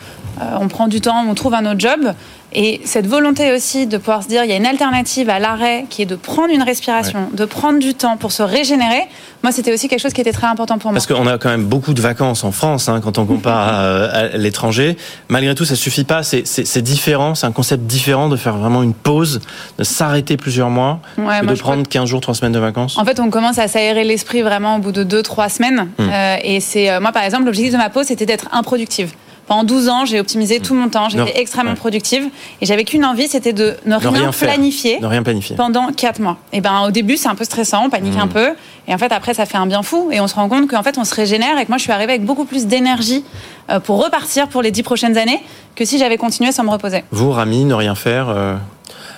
on 0.59 0.67
prend 0.69 0.87
du 0.87 1.01
temps, 1.01 1.25
on 1.27 1.33
trouve 1.33 1.53
un 1.53 1.65
autre 1.65 1.79
job. 1.79 2.13
Et 2.51 2.81
cette 2.83 3.05
volonté 3.05 3.51
aussi 3.53 3.85
de 3.85 3.97
pouvoir 3.97 4.23
se 4.23 4.27
dire, 4.27 4.43
il 4.43 4.49
y 4.49 4.53
a 4.53 4.57
une 4.57 4.65
alternative 4.65 5.29
à 5.29 5.37
l'arrêt 5.37 5.85
qui 5.89 6.01
est 6.01 6.07
de 6.07 6.15
prendre 6.15 6.51
une 6.51 6.63
respiration, 6.63 7.29
de 7.31 7.45
prendre 7.45 7.77
du 7.79 7.93
temps 7.93 8.17
pour 8.17 8.31
se 8.31 8.41
régénérer. 8.41 9.03
Moi, 9.43 9.51
c'était 9.51 9.71
aussi 9.71 9.87
quelque 9.87 10.01
chose 10.01 10.13
qui 10.13 10.21
était 10.21 10.31
très 10.31 10.47
important 10.47 10.79
pour 10.79 10.91
moi. 10.91 10.99
Parce 10.99 11.05
qu'on 11.05 11.27
a 11.27 11.37
quand 11.37 11.49
même 11.49 11.65
beaucoup 11.65 11.93
de 11.93 12.01
vacances 12.01 12.43
en 12.43 12.51
France, 12.51 12.89
hein, 12.89 13.01
quand 13.03 13.19
on 13.19 13.25
compare 13.25 13.55
à, 13.57 13.79
à 14.17 14.27
l'étranger. 14.37 14.97
Malgré 15.27 15.53
tout, 15.53 15.63
ça 15.65 15.75
suffit 15.75 16.03
pas. 16.03 16.23
C'est- 16.23 16.79
différent, 16.79 17.35
c'est 17.35 17.45
un 17.45 17.51
concept 17.51 17.83
différent 17.83 18.29
de 18.29 18.35
faire 18.37 18.57
vraiment 18.57 18.81
une 18.81 18.93
pause, 18.93 19.41
de 19.77 19.83
s'arrêter 19.83 20.37
plusieurs 20.37 20.69
mois, 20.69 21.01
Ouais, 21.17 21.41
que 21.41 21.45
moi, 21.45 21.53
de 21.53 21.59
prendre 21.59 21.87
15 21.87 22.07
jours, 22.07 22.21
3 22.21 22.33
semaines 22.33 22.53
de 22.53 22.59
vacances. 22.59 22.97
En 22.97 23.05
fait, 23.05 23.19
on 23.19 23.29
commence 23.29 23.59
à 23.59 23.67
s'aérer 23.67 24.03
l'esprit 24.03 24.41
vraiment 24.41 24.77
au 24.77 24.79
bout 24.79 24.91
de 24.91 25.03
2-3 25.03 25.49
semaines. 25.49 25.89
Hmm. 25.97 26.09
Euh, 26.11 26.35
et 26.43 26.59
c'est 26.61 26.89
euh, 26.89 26.99
moi, 26.99 27.11
par 27.11 27.23
exemple, 27.23 27.45
l'objectif 27.45 27.73
de 27.73 27.77
ma 27.77 27.89
pause, 27.89 28.07
c'était 28.07 28.25
d'être 28.25 28.47
improductive. 28.51 29.13
Pendant 29.49 29.63
12 29.65 29.89
ans, 29.89 30.05
j'ai 30.05 30.19
optimisé 30.21 30.59
tout 30.61 30.75
mon 30.75 30.87
temps, 30.89 31.09
j'étais 31.09 31.39
extrêmement 31.41 31.71
Ouais. 31.71 31.75
productive 31.77 32.23
et 32.61 32.65
j'avais 32.65 32.83
qu'une 32.85 33.03
envie, 33.03 33.27
c'était 33.27 33.51
de 33.51 33.75
ne 33.85 33.95
rien, 33.95 34.11
rien 34.11 34.31
faire. 34.31 34.47
planifier 34.53 34.99
Ne 35.01 35.07
rien 35.07 35.23
planifier. 35.23 35.55
pendant 35.57 35.91
4 35.91 36.19
mois. 36.21 36.37
Et 36.53 36.61
ben 36.61 36.83
au 36.87 36.91
début, 36.91 37.17
c'est 37.17 37.27
un 37.29 37.35
peu 37.35 37.43
stressant, 37.43 37.83
on 37.85 37.89
panique 37.89 38.15
Hmm. 38.15 38.21
un 38.21 38.27
peu 38.27 38.49
et 38.87 38.93
en 38.93 38.97
fait 38.97 39.11
après 39.11 39.33
ça 39.33 39.45
fait 39.45 39.57
un 39.57 39.65
bien 39.65 39.81
fou 39.83 40.09
et 40.11 40.21
on 40.21 40.27
se 40.27 40.35
rend 40.35 40.47
compte 40.47 40.69
qu'en 40.69 40.83
fait 40.83 40.97
on 40.97 41.03
se 41.03 41.13
régénère 41.15 41.57
et 41.59 41.63
que 41.65 41.69
moi 41.69 41.77
je 41.77 41.83
suis 41.83 41.91
arrivée 41.91 42.13
avec 42.13 42.25
beaucoup 42.25 42.45
plus 42.45 42.67
d'énergie 42.67 43.23
euh, 43.71 43.79
pour 43.79 44.01
repartir 44.03 44.47
pour 44.47 44.61
les 44.61 44.71
10 44.71 44.83
prochaines 44.83 45.17
années 45.17 45.39
que 45.75 45.83
si 45.83 45.97
j'avais 45.97 46.17
continué 46.17 46.51
sans 46.51 46.63
me 46.63 46.69
reposer. 46.69 47.03
Vous, 47.11 47.31
Rami, 47.31 47.65
ne 47.65 47.73
rien 47.73 47.95
faire. 47.95 48.29
euh, 48.29 48.55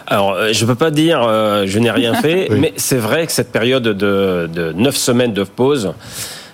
Alors, 0.08 0.32
euh, 0.34 0.50
je 0.54 0.66
peux 0.66 0.76
pas 0.76 0.92
dire 0.92 1.22
euh, 1.24 1.66
je 1.68 1.78
n'ai 1.80 1.92
rien 1.92 2.14
fait, 2.22 2.48
Oui. 2.52 2.58
mais 2.60 2.74
c'est 2.78 2.98
vrai 2.98 3.26
que 3.28 3.34
cette 3.34 3.52
période 3.52 3.84
de, 3.84 4.50
de 4.54 4.72
9 4.74 4.96
semaines 4.96 5.34
de 5.34 5.44
pause, 5.44 5.94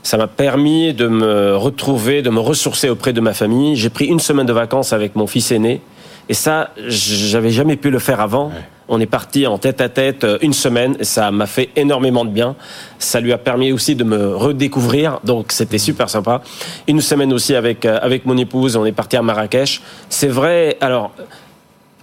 ça 0.08 0.16
m'a 0.16 0.28
permis 0.28 0.94
de 0.94 1.06
me 1.08 1.58
retrouver, 1.58 2.22
de 2.22 2.30
me 2.30 2.40
ressourcer 2.40 2.88
auprès 2.88 3.12
de 3.12 3.20
ma 3.20 3.34
famille. 3.34 3.76
J'ai 3.76 3.90
pris 3.90 4.06
une 4.06 4.22
semaine 4.22 4.46
de 4.46 4.54
vacances 4.54 4.94
avec 4.94 5.18
mon 5.18 5.28
fils 5.28 5.52
aîné, 5.52 5.82
et 6.30 6.34
ça, 6.34 6.70
j'avais 6.88 7.50
jamais 7.50 7.76
pu 7.76 7.90
le 7.90 8.00
faire 8.00 8.22
avant. 8.22 8.50
On 8.88 9.02
est 9.02 9.06
parti 9.06 9.46
en 9.48 9.58
tête 9.58 9.82
à 9.82 9.90
tête 9.90 10.24
euh, 10.24 10.38
une 10.42 10.54
semaine, 10.54 10.96
et 11.02 11.04
ça 11.04 11.30
m'a 11.32 11.46
fait 11.46 11.72
énormément 11.76 12.24
de 12.24 12.30
bien. 12.30 12.56
Ça 13.00 13.20
lui 13.20 13.34
a 13.34 13.38
permis 13.38 13.74
aussi 13.74 13.96
de 13.96 14.06
me 14.06 14.34
redécouvrir, 14.34 15.20
donc 15.26 15.52
c'était 15.52 15.78
super 15.78 16.10
sympa. 16.10 16.42
Une 16.88 17.02
semaine 17.02 17.34
aussi 17.34 17.54
avec 17.54 17.86
euh, 17.86 18.00
avec 18.02 18.26
mon 18.26 18.38
épouse, 18.38 18.78
on 18.78 18.86
est 18.86 18.94
parti 18.94 19.18
à 19.18 19.22
Marrakech. 19.22 19.82
C'est 20.08 20.30
vrai. 20.30 20.78
Alors 20.80 21.12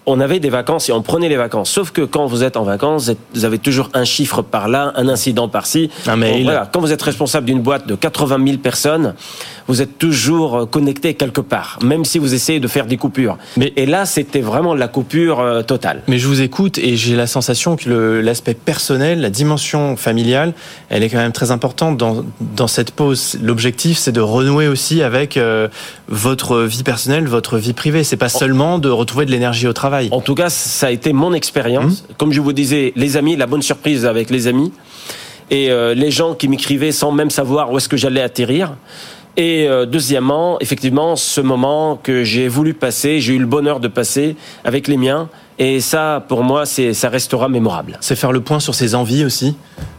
on 0.06 0.20
avait 0.20 0.38
des 0.40 0.50
vacances 0.50 0.88
et 0.88 0.92
on 0.92 1.02
prenait 1.02 1.28
les 1.28 1.36
vacances. 1.36 1.70
Sauf 1.70 1.90
que 1.90 2.02
quand 2.02 2.26
vous 2.26 2.44
êtes 2.44 2.56
en 2.56 2.62
vacances, 2.62 3.10
vous 3.34 3.44
avez 3.44 3.58
toujours 3.58 3.88
un 3.94 4.04
chiffre 4.04 4.42
par 4.42 4.68
là, 4.68 4.92
un 4.96 5.08
incident 5.08 5.48
par-ci. 5.48 5.90
Un 6.06 6.16
mail. 6.16 6.38
Bon, 6.38 6.44
voilà. 6.44 6.68
Quand 6.72 6.80
vous 6.80 6.92
êtes 6.92 7.02
responsable 7.02 7.46
d'une 7.46 7.62
boîte 7.62 7.86
de 7.86 7.94
80 7.94 8.44
000 8.46 8.58
personnes, 8.58 9.14
vous 9.66 9.80
êtes 9.80 9.98
toujours 9.98 10.56
euh, 10.58 10.66
connecté 10.66 11.14
quelque 11.14 11.40
part, 11.40 11.78
même 11.82 12.04
si 12.04 12.18
vous 12.18 12.34
essayez 12.34 12.60
de 12.60 12.68
faire 12.68 12.84
des 12.86 12.98
coupures. 12.98 13.38
Mais- 13.56 13.72
et 13.76 13.86
là, 13.86 14.04
c'était 14.04 14.42
vraiment 14.42 14.74
la 14.74 14.88
coupure 14.88 15.40
euh, 15.40 15.62
totale. 15.62 16.02
Mais 16.06 16.18
je 16.18 16.28
vous 16.28 16.42
écoute 16.42 16.76
et 16.78 16.96
j'ai 16.96 17.16
la 17.16 17.26
sensation 17.26 17.76
que 17.76 18.20
l'aspect 18.22 18.52
personnel, 18.54 19.20
la 19.22 19.30
dimension 19.30 19.96
familiale, 19.96 20.52
elle 20.90 21.02
est 21.02 21.08
quand 21.08 21.16
même 21.18 21.32
très 21.32 21.50
importante 21.50 21.96
dans, 21.96 22.24
dans 22.56 22.66
cette 22.66 22.90
pause. 22.90 23.38
L'objectif, 23.42 23.96
c'est 23.96 24.12
de 24.12 24.20
renouer 24.20 24.68
aussi 24.68 25.02
avec 25.02 25.38
euh, 25.38 25.68
votre 26.08 26.60
vie 26.62 26.82
personnelle, 26.82 27.26
votre 27.26 27.58
vie 27.58 27.72
privée. 27.72 28.04
C'est 28.04 28.16
pas 28.16 28.28
seulement 28.28 28.78
de 28.78 28.88
retrouver 28.88 29.26
de 29.26 29.30
l'énergie 29.30 29.66
au 29.66 29.72
travail. 29.72 30.08
En 30.12 30.20
tout 30.20 30.34
cas, 30.34 30.50
ça 30.50 30.88
a 30.88 30.90
été 30.90 31.12
mon 31.12 31.32
expérience. 31.32 32.04
Comme 32.18 32.32
je 32.32 32.40
vous 32.40 32.52
disais, 32.52 32.92
les 32.96 33.16
amis, 33.16 33.36
la 33.36 33.46
bonne 33.46 33.62
surprise 33.62 34.06
avec 34.06 34.30
les 34.30 34.46
amis. 34.46 34.72
Et 35.50 35.70
euh, 35.70 35.94
les 35.94 36.10
gens 36.10 36.34
qui 36.34 36.48
m'écrivaient 36.48 36.92
sans 36.92 37.12
même 37.12 37.30
savoir 37.30 37.70
où 37.70 37.76
est-ce 37.76 37.88
que 37.88 37.96
j'allais 37.96 38.22
atterrir. 38.22 38.76
Et 39.36 39.66
euh, 39.68 39.84
deuxièmement, 39.84 40.58
effectivement, 40.60 41.16
ce 41.16 41.40
moment 41.40 41.98
que 42.00 42.22
j'ai 42.22 42.48
voulu 42.48 42.72
passer, 42.72 43.20
j'ai 43.20 43.34
eu 43.34 43.38
le 43.38 43.46
bonheur 43.46 43.80
de 43.80 43.88
passer 43.88 44.36
avec 44.64 44.88
les 44.88 44.96
miens. 44.96 45.28
Et 45.58 45.80
ça, 45.80 46.24
pour 46.28 46.44
moi, 46.44 46.66
c'est, 46.66 46.94
ça 46.94 47.08
restera 47.08 47.48
mémorable. 47.48 47.98
C'est 48.00 48.16
faire 48.16 48.32
le 48.32 48.40
point 48.40 48.60
sur 48.60 48.74
ses 48.74 48.94
envies 48.94 49.24
aussi. 49.24 49.56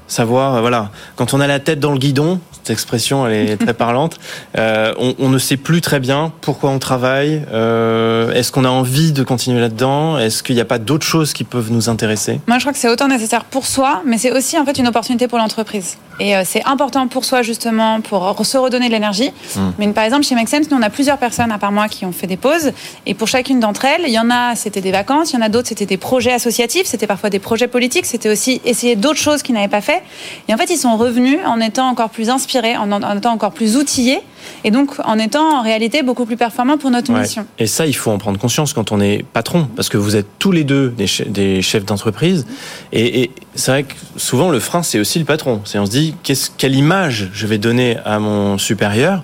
Savoir, 0.08 0.56
euh, 0.56 0.62
voilà, 0.62 0.92
quand 1.16 1.34
on 1.34 1.40
a 1.40 1.48
la 1.48 1.60
tête 1.60 1.80
dans 1.80 1.92
le 1.92 1.98
guidon, 1.98 2.40
cette 2.66 2.74
expression, 2.74 3.28
elle 3.28 3.52
est 3.52 3.58
très 3.58 3.76
parlante, 3.76 4.18
euh, 4.58 4.92
on, 4.98 5.14
on 5.20 5.30
ne 5.30 5.38
sait 5.38 5.56
plus 5.56 5.82
très 5.82 6.00
bien 6.00 6.32
pourquoi 6.42 6.72
on 6.72 6.80
travaille. 6.80 7.44
Euh, 7.54 8.34
Est-ce 8.34 8.52
qu'on 8.52 8.66
a 8.66 8.70
envie 8.70 9.12
de 9.12 9.22
continuer 9.24 9.62
là-dedans? 9.62 10.18
Est-ce 10.18 10.42
qu'il 10.42 10.56
n'y 10.56 10.62
a 10.62 10.66
pas 10.66 10.80
d'autres 10.80 11.06
choses 11.06 11.32
qui 11.34 11.44
peuvent 11.44 11.72
nous 11.72 11.90
intéresser? 11.90 12.42
Moi, 12.48 12.58
je 12.58 12.64
crois 12.64 12.74
que 12.74 12.80
c'est 12.80 12.90
autant 12.90 13.08
nécessaire 13.08 13.46
pour 13.46 13.68
soi, 13.68 14.02
mais 14.04 14.18
c'est 14.18 14.32
aussi 14.32 14.58
en 14.58 14.66
fait 14.66 14.80
une 14.80 14.88
opportunité 14.88 15.28
pour 15.28 15.38
l'entreprise. 15.38 15.98
Et 16.20 16.36
euh, 16.36 16.42
c'est 16.46 16.64
important 16.66 17.08
pour 17.08 17.26
soi 17.26 17.44
justement 17.44 18.02
pour 18.02 18.46
se 18.46 18.58
redonner 18.58 18.88
de 18.88 18.94
l'énergie. 18.94 19.32
Mais 19.78 19.88
par 19.90 20.06
exemple, 20.06 20.24
chez 20.24 20.34
Make 20.34 20.48
Sense, 20.48 20.72
nous 20.72 20.78
on 20.78 20.82
a 20.82 20.90
plusieurs 20.90 21.18
personnes 21.18 21.52
à 21.52 21.58
part 21.58 21.72
moi 21.74 21.88
qui 21.88 22.06
ont 22.06 22.14
fait 22.14 22.26
des 22.26 22.38
pauses. 22.38 22.72
Et 23.06 23.14
pour 23.14 23.28
chacune 23.28 23.60
d'entre 23.60 23.86
elles, 23.86 24.04
il 24.08 24.14
y 24.14 24.20
en 24.20 24.32
a 24.32 24.56
c'était 24.56 24.82
des 24.82 24.92
vacances, 24.92 25.34
il 25.34 25.36
y 25.36 25.40
en 25.40 25.42
a 25.42 25.50
d'autres 25.50 25.68
c'était 25.68 25.86
des 25.86 25.98
projets 25.98 26.32
associatifs, 26.32 26.88
c'était 26.88 27.06
parfois 27.06 27.30
des 27.30 27.40
projets 27.40 27.68
politiques, 27.68 28.06
c'était 28.06 28.30
aussi 28.30 28.62
essayer 28.66 28.96
d'autres 28.96 29.20
choses 29.20 29.44
qu'ils 29.44 29.56
n'avaient 29.56 29.68
pas 29.68 29.82
fait. 29.82 30.02
Et 30.48 30.54
en 30.54 30.58
fait, 30.58 30.70
ils 30.70 30.78
sont 30.78 30.96
revenus 30.96 31.40
en 31.46 31.60
étant 31.60 31.90
encore 31.90 32.10
plus 32.10 32.30
inspirés, 32.30 32.55
en, 32.78 32.92
en 32.92 33.18
étant 33.18 33.32
encore 33.34 33.52
plus 33.52 33.76
outillés, 33.78 34.20
et 34.64 34.72
donc 34.72 34.92
en 35.04 35.18
étant 35.20 35.60
en 35.60 35.62
réalité 35.62 36.04
beaucoup 36.04 36.26
plus 36.26 36.38
performants 36.38 36.78
pour 36.78 36.92
notre 36.92 37.12
Ouais. 37.14 37.22
mission. 37.22 37.46
Et 37.60 37.68
ça, 37.68 37.86
il 37.86 37.96
faut 37.96 38.12
en 38.12 38.18
prendre 38.18 38.40
conscience 38.40 38.74
quand 38.74 38.92
on 38.92 39.00
est 39.02 39.24
patron, 39.34 39.68
parce 39.76 39.90
que 39.90 39.98
vous 39.98 40.16
êtes 40.16 40.28
tous 40.40 40.52
les 40.52 40.64
deux 40.64 40.90
des, 40.90 41.06
che- 41.08 41.30
des 41.30 41.62
chefs 41.62 41.86
d'entreprise. 41.86 42.46
Et, 42.92 43.24
et 43.24 43.32
c'est 43.56 43.72
vrai 43.72 43.84
que 43.84 43.94
souvent, 44.18 44.50
le 44.50 44.60
frein, 44.60 44.84
c'est 44.84 45.00
aussi 45.00 45.20
le 45.20 45.26
patron. 45.26 45.62
C'est 45.66 45.80
on 45.80 45.86
se 45.86 45.92
dit, 45.92 46.16
quelle 46.58 46.76
image 46.76 47.30
je 47.34 47.48
vais 47.48 47.58
donner 47.58 47.98
à 48.06 48.20
mon 48.20 48.58
supérieur 48.58 49.24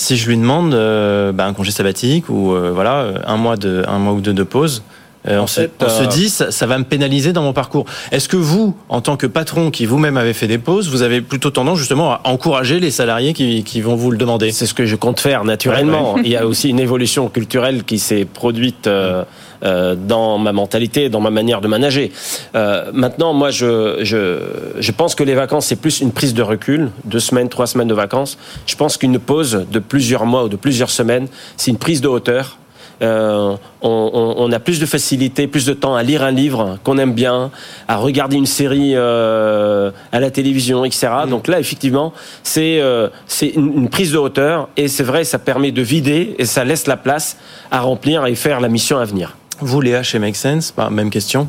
si 0.00 0.16
je 0.16 0.28
lui 0.28 0.36
demande 0.36 0.74
euh, 0.74 1.32
bah, 1.32 1.44
un 1.46 1.52
congé 1.52 1.72
sabbatique 1.72 2.28
ou 2.28 2.52
euh, 2.52 2.70
voilà 2.72 3.14
un 3.26 3.36
mois 3.36 3.56
de 3.56 3.84
un 3.88 3.98
mois 3.98 4.12
ou 4.12 4.20
deux 4.20 4.32
de 4.32 4.44
pause. 4.44 4.82
Euh, 5.28 5.40
on, 5.40 5.46
se, 5.46 5.60
fait, 5.60 5.70
on 5.80 5.88
se 5.88 6.02
euh, 6.02 6.06
dit 6.06 6.28
ça, 6.28 6.50
ça 6.50 6.66
va 6.66 6.78
me 6.78 6.84
pénaliser 6.84 7.32
dans 7.32 7.42
mon 7.42 7.52
parcours. 7.52 7.84
Est-ce 8.12 8.28
que 8.28 8.36
vous, 8.36 8.74
en 8.88 9.00
tant 9.00 9.16
que 9.16 9.26
patron 9.26 9.70
qui 9.70 9.86
vous-même 9.86 10.16
avez 10.16 10.32
fait 10.32 10.46
des 10.46 10.58
pauses, 10.58 10.88
vous 10.88 11.02
avez 11.02 11.20
plutôt 11.20 11.50
tendance 11.50 11.78
justement 11.78 12.12
à 12.12 12.20
encourager 12.24 12.80
les 12.80 12.90
salariés 12.90 13.32
qui, 13.32 13.62
qui 13.64 13.80
vont 13.80 13.96
vous 13.96 14.10
le 14.10 14.16
demander? 14.16 14.52
C'est 14.52 14.66
ce 14.66 14.74
que 14.74 14.86
je 14.86 14.96
compte 14.96 15.20
faire 15.20 15.44
naturellement. 15.44 16.16
Il 16.18 16.28
y 16.28 16.36
a 16.36 16.46
aussi 16.46 16.70
une 16.70 16.80
évolution 16.80 17.28
culturelle 17.28 17.84
qui 17.84 17.98
s'est 17.98 18.24
produite 18.24 18.86
euh, 18.86 19.24
euh, 19.64 19.96
dans 19.96 20.38
ma 20.38 20.52
mentalité, 20.52 21.08
dans 21.08 21.20
ma 21.20 21.30
manière 21.30 21.60
de 21.60 21.68
manager. 21.68 22.08
Euh, 22.54 22.90
maintenant, 22.92 23.34
moi, 23.34 23.50
je, 23.50 23.98
je, 24.02 24.38
je 24.78 24.92
pense 24.92 25.14
que 25.14 25.24
les 25.24 25.34
vacances, 25.34 25.66
c'est 25.66 25.76
plus 25.76 26.00
une 26.00 26.12
prise 26.12 26.32
de 26.32 26.42
recul, 26.42 26.90
deux 27.04 27.20
semaines, 27.20 27.48
trois 27.48 27.66
semaines 27.66 27.88
de 27.88 27.94
vacances. 27.94 28.38
Je 28.66 28.76
pense 28.76 28.96
qu'une 28.96 29.18
pause 29.18 29.66
de 29.70 29.78
plusieurs 29.78 30.26
mois 30.26 30.44
ou 30.44 30.48
de 30.48 30.56
plusieurs 30.56 30.90
semaines, 30.90 31.26
c'est 31.56 31.70
une 31.70 31.78
prise 31.78 32.00
de 32.00 32.08
hauteur. 32.08 32.58
Euh, 33.02 33.56
on, 33.82 34.10
on- 34.12 34.34
on 34.44 34.52
a 34.52 34.58
plus 34.58 34.80
de 34.80 34.86
facilité, 34.86 35.46
plus 35.46 35.64
de 35.66 35.72
temps 35.72 35.94
à 35.94 36.02
lire 36.02 36.22
un 36.22 36.30
livre 36.30 36.78
qu'on 36.84 36.98
aime 36.98 37.12
bien, 37.12 37.50
à 37.86 37.96
regarder 37.96 38.36
une 38.36 38.46
série 38.46 38.92
euh, 38.94 39.90
à 40.12 40.20
la 40.20 40.30
télévision, 40.30 40.84
etc. 40.84 41.08
Donc 41.28 41.46
là, 41.48 41.60
effectivement, 41.60 42.12
c'est 42.42 42.80
euh, 42.80 43.08
une 43.54 43.88
prise 43.88 44.12
de 44.12 44.18
hauteur 44.18 44.68
et 44.76 44.88
c'est 44.88 45.04
vrai, 45.04 45.24
ça 45.24 45.38
permet 45.38 45.70
de 45.72 45.82
vider 45.82 46.34
et 46.38 46.44
ça 46.44 46.64
laisse 46.64 46.86
la 46.86 46.96
place 46.96 47.36
à 47.70 47.80
remplir 47.80 48.26
et 48.26 48.34
faire 48.34 48.60
la 48.60 48.68
mission 48.68 48.98
à 48.98 49.04
venir. 49.04 49.36
Vous, 49.60 49.80
Léa, 49.80 50.02
chez 50.02 50.18
Make 50.18 50.36
Sense, 50.36 50.72
bah, 50.76 50.88
même 50.90 51.10
question. 51.10 51.48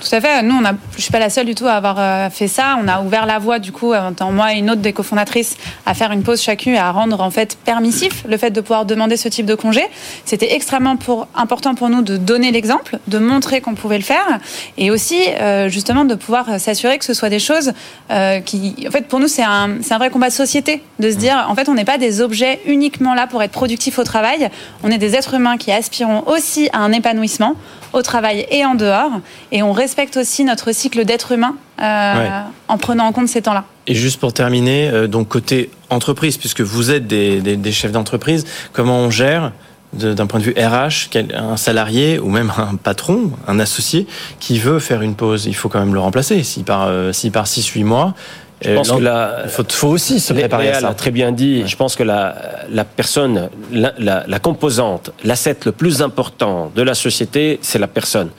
Tout 0.00 0.14
à 0.14 0.20
fait. 0.20 0.42
Nous, 0.42 0.54
on 0.54 0.64
a, 0.64 0.72
je 0.96 1.02
suis 1.02 1.12
pas 1.12 1.18
la 1.18 1.30
seule 1.30 1.46
du 1.46 1.54
tout 1.54 1.66
à 1.66 1.72
avoir 1.72 1.96
euh, 1.98 2.30
fait 2.30 2.48
ça. 2.48 2.76
On 2.82 2.88
a 2.88 3.00
ouvert 3.02 3.24
la 3.24 3.38
voie, 3.38 3.58
du 3.58 3.72
coup, 3.72 3.94
en 3.94 4.32
moi 4.32 4.54
et 4.54 4.58
une 4.58 4.70
autre 4.70 4.80
des 4.80 4.92
cofondatrices, 4.92 5.56
à 5.86 5.94
faire 5.94 6.12
une 6.12 6.22
pause 6.22 6.42
chacune 6.42 6.74
et 6.74 6.78
à 6.78 6.90
rendre 6.90 7.20
en 7.20 7.30
fait 7.30 7.56
permissif 7.64 8.24
le 8.28 8.36
fait 8.36 8.50
de 8.50 8.60
pouvoir 8.60 8.84
demander 8.84 9.16
ce 9.16 9.28
type 9.28 9.46
de 9.46 9.54
congé. 9.54 9.82
C'était 10.24 10.54
extrêmement 10.54 10.96
pour, 10.96 11.28
important 11.34 11.74
pour 11.74 11.88
nous 11.88 12.02
de 12.02 12.16
donner 12.16 12.50
l'exemple, 12.50 12.98
de 13.06 13.18
montrer 13.18 13.60
qu'on 13.60 13.74
pouvait 13.74 13.98
le 13.98 14.04
faire, 14.04 14.40
et 14.76 14.90
aussi 14.90 15.22
euh, 15.40 15.68
justement 15.68 16.04
de 16.04 16.14
pouvoir 16.14 16.58
s'assurer 16.58 16.98
que 16.98 17.04
ce 17.04 17.14
soit 17.14 17.30
des 17.30 17.38
choses 17.38 17.72
euh, 18.10 18.40
qui, 18.40 18.74
en 18.86 18.90
fait, 18.90 19.06
pour 19.06 19.20
nous, 19.20 19.28
c'est 19.28 19.44
un, 19.44 19.76
c'est 19.82 19.94
un 19.94 19.98
vrai 19.98 20.10
combat 20.10 20.28
de 20.28 20.34
société, 20.34 20.82
de 20.98 21.10
se 21.10 21.16
dire, 21.16 21.46
en 21.48 21.54
fait, 21.54 21.68
on 21.68 21.74
n'est 21.74 21.84
pas 21.84 21.98
des 21.98 22.20
objets 22.20 22.60
uniquement 22.66 23.14
là 23.14 23.26
pour 23.26 23.42
être 23.42 23.52
productifs 23.52 23.98
au 23.98 24.04
travail. 24.04 24.50
On 24.82 24.90
est 24.90 24.98
des 24.98 25.14
êtres 25.14 25.34
humains 25.34 25.56
qui 25.56 25.70
aspirons 25.70 26.24
aussi 26.26 26.68
à 26.72 26.78
un 26.78 26.92
épanouissement 26.92 27.54
au 27.92 28.02
travail 28.02 28.46
et 28.50 28.64
en 28.64 28.74
dehors. 28.74 29.10
Et 29.52 29.62
on 29.62 29.72
respecte 29.72 30.16
aussi 30.16 30.44
notre 30.44 30.72
cycle 30.72 31.04
d'être 31.04 31.30
humain 31.30 31.56
euh, 31.80 32.40
en 32.68 32.78
prenant 32.78 33.04
en 33.04 33.12
compte 33.12 33.28
ces 33.28 33.42
temps-là. 33.42 33.64
Et 33.86 33.94
juste 33.94 34.18
pour 34.18 34.32
terminer, 34.32 34.88
euh, 34.88 35.06
donc 35.06 35.28
côté 35.28 35.70
entreprise, 35.90 36.38
puisque 36.38 36.62
vous 36.62 36.90
êtes 36.90 37.06
des, 37.06 37.42
des, 37.42 37.56
des 37.56 37.72
chefs 37.72 37.92
d'entreprise, 37.92 38.46
comment 38.72 38.98
on 38.98 39.10
gère 39.10 39.52
d'un 39.92 40.26
point 40.26 40.40
de 40.40 40.44
vue 40.44 40.54
RH, 40.56 41.10
un 41.34 41.58
salarié 41.58 42.18
ou 42.18 42.30
même 42.30 42.50
un 42.56 42.76
patron, 42.76 43.32
un 43.46 43.60
associé 43.60 44.06
qui 44.40 44.58
veut 44.58 44.78
faire 44.78 45.02
une 45.02 45.14
pause, 45.14 45.44
il 45.44 45.54
faut 45.54 45.68
quand 45.68 45.80
même 45.80 45.94
le 45.94 46.00
remplacer. 46.00 46.42
S'il 46.42 46.64
part, 46.64 46.86
euh, 46.86 47.12
s'il 47.12 47.30
part 47.30 47.46
6-8 47.46 47.84
mois, 47.84 48.14
je 48.64 48.74
pense 48.74 48.90
que 48.90 49.00
la, 49.00 49.42
il 49.44 49.50
faut, 49.50 49.64
faut, 49.68 49.88
aussi 49.88 50.20
se 50.20 50.32
préparer 50.32 50.70
à 50.70 50.80
ça. 50.80 50.88
a 50.88 50.94
très 50.94 51.10
bien 51.10 51.32
dit. 51.32 51.62
Ouais. 51.62 51.68
Je 51.68 51.76
pense 51.76 51.96
que 51.96 52.02
la, 52.02 52.36
la 52.70 52.84
personne, 52.84 53.50
la, 53.72 53.92
la, 53.98 54.24
la 54.26 54.38
composante, 54.38 55.10
l'asset 55.24 55.56
le 55.64 55.72
plus 55.72 56.02
important 56.02 56.70
de 56.74 56.82
la 56.82 56.94
société, 56.94 57.58
c'est 57.62 57.78
la 57.78 57.88
personne. 57.88 58.30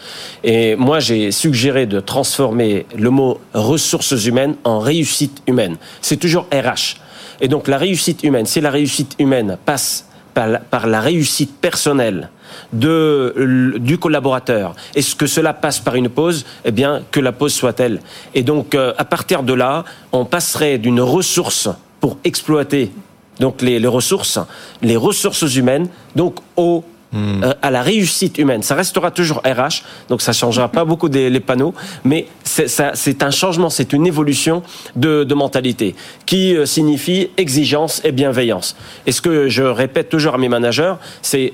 Et 0.43 0.75
moi, 0.75 0.99
j'ai 0.99 1.31
suggéré 1.31 1.85
de 1.85 1.99
transformer 1.99 2.85
le 2.97 3.09
mot 3.09 3.39
ressources 3.53 4.25
humaines 4.25 4.55
en 4.63 4.79
réussite 4.79 5.41
humaine. 5.47 5.77
C'est 6.01 6.17
toujours 6.17 6.47
RH. 6.53 6.97
Et 7.41 7.47
donc 7.47 7.67
la 7.67 7.77
réussite 7.77 8.23
humaine, 8.23 8.45
si 8.45 8.61
la 8.61 8.71
réussite 8.71 9.15
humaine 9.19 9.57
passe 9.65 10.07
par 10.33 10.47
la, 10.47 10.59
par 10.59 10.87
la 10.87 11.01
réussite 11.01 11.59
personnelle, 11.59 12.29
de, 12.71 13.75
du 13.77 13.97
collaborateur. 13.97 14.75
Est-ce 14.95 15.15
que 15.15 15.27
cela 15.27 15.53
passe 15.53 15.79
par 15.79 15.95
une 15.95 16.09
pause 16.09 16.45
Eh 16.65 16.71
bien, 16.71 17.03
que 17.11 17.19
la 17.19 17.31
pause 17.31 17.53
soit 17.53 17.79
elle. 17.79 18.01
Et 18.33 18.43
donc, 18.43 18.75
euh, 18.75 18.93
à 18.97 19.05
partir 19.05 19.43
de 19.43 19.53
là, 19.53 19.83
on 20.11 20.25
passerait 20.25 20.77
d'une 20.77 21.01
ressource 21.01 21.69
pour 21.99 22.17
exploiter 22.23 22.91
donc 23.39 23.61
les, 23.61 23.79
les, 23.79 23.87
ressources, 23.87 24.39
les 24.81 24.97
ressources 24.97 25.55
humaines, 25.55 25.87
donc 26.15 26.35
au 26.55 26.83
Mmh. 27.13 27.43
Euh, 27.43 27.53
à 27.61 27.69
la 27.69 27.83
réussite 27.83 28.39
humaine. 28.39 28.63
Ça 28.63 28.73
restera 28.73 29.11
toujours 29.11 29.43
RH, 29.45 29.83
donc 30.09 30.23
ça 30.23 30.33
changera 30.33 30.67
pas 30.67 30.83
beaucoup 30.83 31.09
des, 31.09 31.29
les 31.29 31.39
panneaux, 31.39 31.75
mais 32.03 32.27
c'est 32.43 33.21
un 33.21 33.29
changement, 33.29 33.69
c'est 33.69 33.93
une 33.93 34.07
évolution 34.07 34.63
de, 34.95 35.23
de 35.23 35.33
mentalité 35.35 35.93
qui 36.25 36.57
euh, 36.57 36.65
signifie 36.65 37.29
exigence 37.37 38.01
et 38.03 38.11
bienveillance. 38.11 38.75
Et 39.05 39.11
ce 39.11 39.21
que 39.21 39.47
je 39.47 39.61
répète 39.61 40.09
toujours 40.09 40.33
à 40.33 40.37
mes 40.39 40.49
managers, 40.49 40.95
c'est 41.21 41.53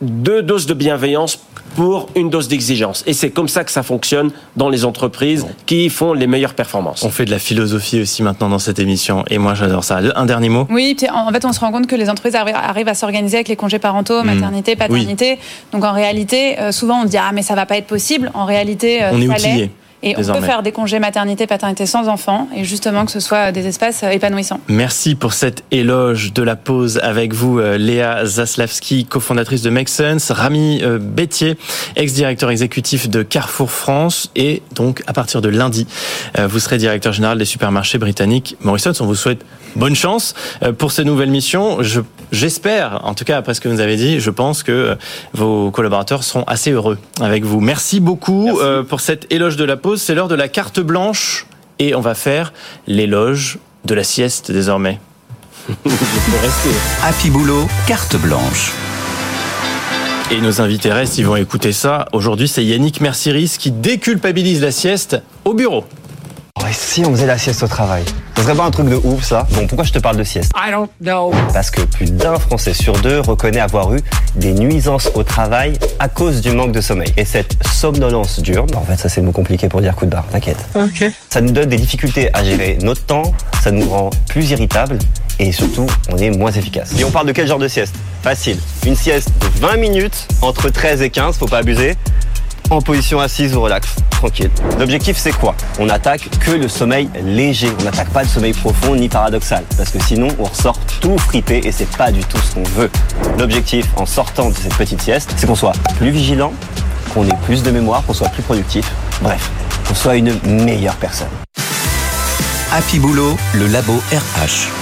deux 0.00 0.42
doses 0.42 0.66
de 0.66 0.74
bienveillance 0.74 1.38
pour 1.76 2.08
une 2.16 2.30
dose 2.30 2.48
d'exigence. 2.48 3.04
Et 3.06 3.12
c'est 3.12 3.30
comme 3.30 3.48
ça 3.48 3.64
que 3.64 3.70
ça 3.70 3.82
fonctionne 3.82 4.30
dans 4.56 4.68
les 4.68 4.84
entreprises 4.84 5.42
bon. 5.42 5.50
qui 5.66 5.88
font 5.88 6.12
les 6.12 6.26
meilleures 6.26 6.54
performances. 6.54 7.04
On 7.04 7.10
fait 7.10 7.24
de 7.24 7.30
la 7.30 7.38
philosophie 7.38 8.00
aussi 8.00 8.22
maintenant 8.22 8.48
dans 8.48 8.58
cette 8.58 8.78
émission. 8.78 9.24
Et 9.30 9.38
moi, 9.38 9.54
j'adore 9.54 9.84
ça. 9.84 10.00
Un 10.16 10.26
dernier 10.26 10.48
mot 10.48 10.66
Oui, 10.70 10.96
en 11.12 11.30
fait, 11.30 11.44
on 11.44 11.52
se 11.52 11.60
rend 11.60 11.70
compte 11.70 11.86
que 11.86 11.96
les 11.96 12.10
entreprises 12.10 12.34
arrivent 12.34 12.88
à 12.88 12.94
s'organiser 12.94 13.36
avec 13.36 13.48
les 13.48 13.56
congés 13.56 13.78
parentaux, 13.78 14.22
maternité, 14.22 14.74
paternité. 14.74 15.32
Oui. 15.32 15.38
Donc 15.72 15.84
en 15.84 15.92
réalité, 15.92 16.58
euh, 16.58 16.72
souvent 16.72 17.02
on 17.02 17.04
dit 17.04 17.16
Ah, 17.16 17.30
mais 17.32 17.42
ça 17.42 17.54
va 17.54 17.66
pas 17.66 17.76
être 17.76 17.86
possible. 17.86 18.30
En 18.34 18.46
réalité, 18.46 19.00
on 19.12 19.20
est 19.20 19.28
outillé. 19.28 19.70
Et 20.02 20.14
Désormais. 20.14 20.38
on 20.38 20.40
peut 20.40 20.46
faire 20.46 20.62
des 20.62 20.72
congés 20.72 20.98
maternité, 20.98 21.46
paternité 21.46 21.84
sans 21.84 22.08
enfants, 22.08 22.48
et 22.56 22.64
justement 22.64 23.04
que 23.04 23.12
ce 23.12 23.20
soit 23.20 23.52
des 23.52 23.66
espaces 23.66 24.02
épanouissants. 24.02 24.60
Merci 24.68 25.14
pour 25.14 25.34
cet 25.34 25.62
éloge 25.70 26.32
de 26.32 26.42
la 26.42 26.56
pause 26.56 26.98
avec 27.02 27.34
vous, 27.34 27.58
euh, 27.58 27.76
Léa 27.76 28.24
Zaslavski, 28.24 29.04
cofondatrice 29.04 29.62
de 29.62 29.70
Make 29.70 29.88
Sense, 29.88 30.30
Rami 30.30 30.80
euh, 30.82 30.98
Bétier, 30.98 31.58
ex-directeur 31.96 32.50
exécutif 32.50 33.10
de 33.10 33.22
Carrefour 33.22 33.70
France, 33.70 34.30
et 34.36 34.62
donc 34.74 35.02
à 35.06 35.12
partir 35.12 35.42
de 35.42 35.48
lundi, 35.48 35.86
euh, 36.38 36.46
vous 36.46 36.60
serez 36.60 36.78
directeur 36.78 37.12
général 37.12 37.38
des 37.38 37.44
supermarchés 37.44 37.98
britanniques 37.98 38.56
Morrisons. 38.62 38.92
On 39.00 39.06
vous 39.06 39.14
souhaite 39.14 39.44
bonne 39.76 39.94
chance 39.94 40.34
pour 40.78 40.92
ces 40.92 41.04
nouvelles 41.04 41.30
missions. 41.30 41.78
J'espère, 42.32 43.00
en 43.04 43.14
tout 43.14 43.24
cas 43.24 43.38
après 43.38 43.54
ce 43.54 43.60
que 43.60 43.68
vous 43.68 43.80
avez 43.80 43.96
dit, 43.96 44.20
je 44.20 44.30
pense 44.30 44.62
que 44.62 44.96
vos 45.34 45.70
collaborateurs 45.70 46.22
seront 46.22 46.44
assez 46.44 46.70
heureux 46.70 46.98
avec 47.20 47.44
vous. 47.44 47.60
Merci 47.60 48.00
beaucoup 48.00 48.44
Merci. 48.46 48.86
pour 48.88 49.00
cet 49.00 49.32
éloge 49.32 49.56
de 49.56 49.64
la 49.64 49.76
pause. 49.76 50.00
C'est 50.00 50.14
l'heure 50.14 50.28
de 50.28 50.34
la 50.36 50.48
carte 50.48 50.80
blanche 50.80 51.46
et 51.80 51.94
on 51.94 52.00
va 52.00 52.14
faire 52.14 52.52
l'éloge 52.86 53.58
de 53.84 53.94
la 53.94 54.04
sieste 54.04 54.52
désormais. 54.52 55.00
Happy 57.02 57.30
Boulot, 57.30 57.66
carte 57.86 58.16
blanche. 58.16 58.72
Et 60.30 60.40
nos 60.40 60.60
invités 60.60 60.92
restent, 60.92 61.18
ils 61.18 61.26
vont 61.26 61.34
écouter 61.34 61.72
ça. 61.72 62.06
Aujourd'hui, 62.12 62.46
c'est 62.46 62.64
Yannick 62.64 63.00
Merciris 63.00 63.56
qui 63.58 63.72
déculpabilise 63.72 64.62
la 64.62 64.70
sieste 64.70 65.20
au 65.44 65.54
bureau. 65.54 65.84
Et 66.70 66.72
si 66.72 67.04
on 67.04 67.10
faisait 67.10 67.26
la 67.26 67.36
sieste 67.36 67.64
au 67.64 67.66
travail 67.66 68.04
Ce 68.36 68.42
serait 68.42 68.54
pas 68.54 68.62
un 68.64 68.70
truc 68.70 68.88
de 68.88 68.94
ouf 68.94 69.24
ça 69.24 69.44
Bon, 69.54 69.66
pourquoi 69.66 69.84
je 69.84 69.92
te 69.92 69.98
parle 69.98 70.16
de 70.16 70.22
sieste? 70.22 70.52
I 70.56 70.70
don't 70.70 70.88
know. 71.02 71.32
Parce 71.52 71.68
que 71.72 71.80
plus 71.80 72.12
d'un 72.12 72.38
Français 72.38 72.74
sur 72.74 72.92
deux 73.00 73.18
reconnaît 73.18 73.58
avoir 73.58 73.92
eu 73.92 74.00
des 74.36 74.52
nuisances 74.52 75.10
au 75.14 75.24
travail 75.24 75.76
à 75.98 76.08
cause 76.08 76.40
du 76.40 76.52
manque 76.52 76.70
de 76.70 76.80
sommeil. 76.80 77.12
Et 77.16 77.24
cette 77.24 77.56
somnolence 77.66 78.38
dure, 78.38 78.66
en 78.76 78.82
fait 78.82 78.96
ça 78.96 79.08
c'est 79.08 79.20
le 79.20 79.26
mot 79.26 79.32
compliqué 79.32 79.68
pour 79.68 79.80
dire 79.80 79.96
coup 79.96 80.04
de 80.04 80.10
barre, 80.10 80.26
t'inquiète. 80.30 80.64
Ok. 80.76 81.10
Ça 81.28 81.40
nous 81.40 81.50
donne 81.50 81.68
des 81.68 81.76
difficultés 81.76 82.30
à 82.34 82.44
gérer 82.44 82.78
notre 82.82 83.04
temps, 83.04 83.34
ça 83.62 83.72
nous 83.72 83.88
rend 83.90 84.10
plus 84.28 84.50
irritables 84.50 84.98
et 85.40 85.50
surtout 85.50 85.86
on 86.12 86.18
est 86.18 86.30
moins 86.30 86.52
efficace. 86.52 86.92
Et 86.96 87.04
on 87.04 87.10
parle 87.10 87.26
de 87.26 87.32
quel 87.32 87.48
genre 87.48 87.58
de 87.58 87.66
sieste? 87.66 87.96
Facile. 88.22 88.58
Une 88.86 88.94
sieste 88.94 89.30
de 89.40 89.60
20 89.60 89.76
minutes 89.78 90.28
entre 90.40 90.68
13 90.70 91.02
et 91.02 91.10
15, 91.10 91.36
faut 91.36 91.46
pas 91.48 91.58
abuser 91.58 91.96
en 92.70 92.80
position 92.80 93.18
assise 93.18 93.56
ou 93.56 93.60
relax, 93.62 93.88
L'objectif 94.78 95.16
c'est 95.16 95.32
quoi? 95.32 95.54
On 95.78 95.88
attaque 95.88 96.28
que 96.40 96.50
le 96.50 96.68
sommeil 96.68 97.08
léger, 97.24 97.70
on 97.80 97.84
n'attaque 97.84 98.10
pas 98.10 98.22
le 98.22 98.28
sommeil 98.28 98.52
profond 98.52 98.94
ni 98.94 99.08
paradoxal, 99.08 99.64
parce 99.76 99.90
que 99.90 100.02
sinon 100.02 100.28
on 100.38 100.44
ressort 100.44 100.78
tout 101.00 101.16
fripé 101.16 101.60
et 101.64 101.72
c'est 101.72 101.88
pas 101.96 102.10
du 102.10 102.20
tout 102.20 102.38
ce 102.38 102.54
qu'on 102.54 102.62
veut. 102.62 102.90
L'objectif 103.38 103.86
en 103.96 104.06
sortant 104.06 104.50
de 104.50 104.54
cette 104.54 104.74
petite 104.74 105.00
sieste, 105.00 105.32
c'est 105.36 105.46
qu'on 105.46 105.54
soit 105.54 105.72
plus 105.98 106.10
vigilant, 106.10 106.52
qu'on 107.14 107.26
ait 107.26 107.36
plus 107.44 107.62
de 107.62 107.70
mémoire, 107.70 108.04
qu'on 108.06 108.14
soit 108.14 108.28
plus 108.28 108.42
productif, 108.42 108.90
bref, 109.22 109.50
qu'on 109.88 109.94
soit 109.94 110.16
une 110.16 110.38
meilleure 110.44 110.96
personne. 110.96 111.28
Happy 112.72 112.98
Boulot, 112.98 113.36
le 113.54 113.66
labo 113.66 113.94
RH. 114.12 114.79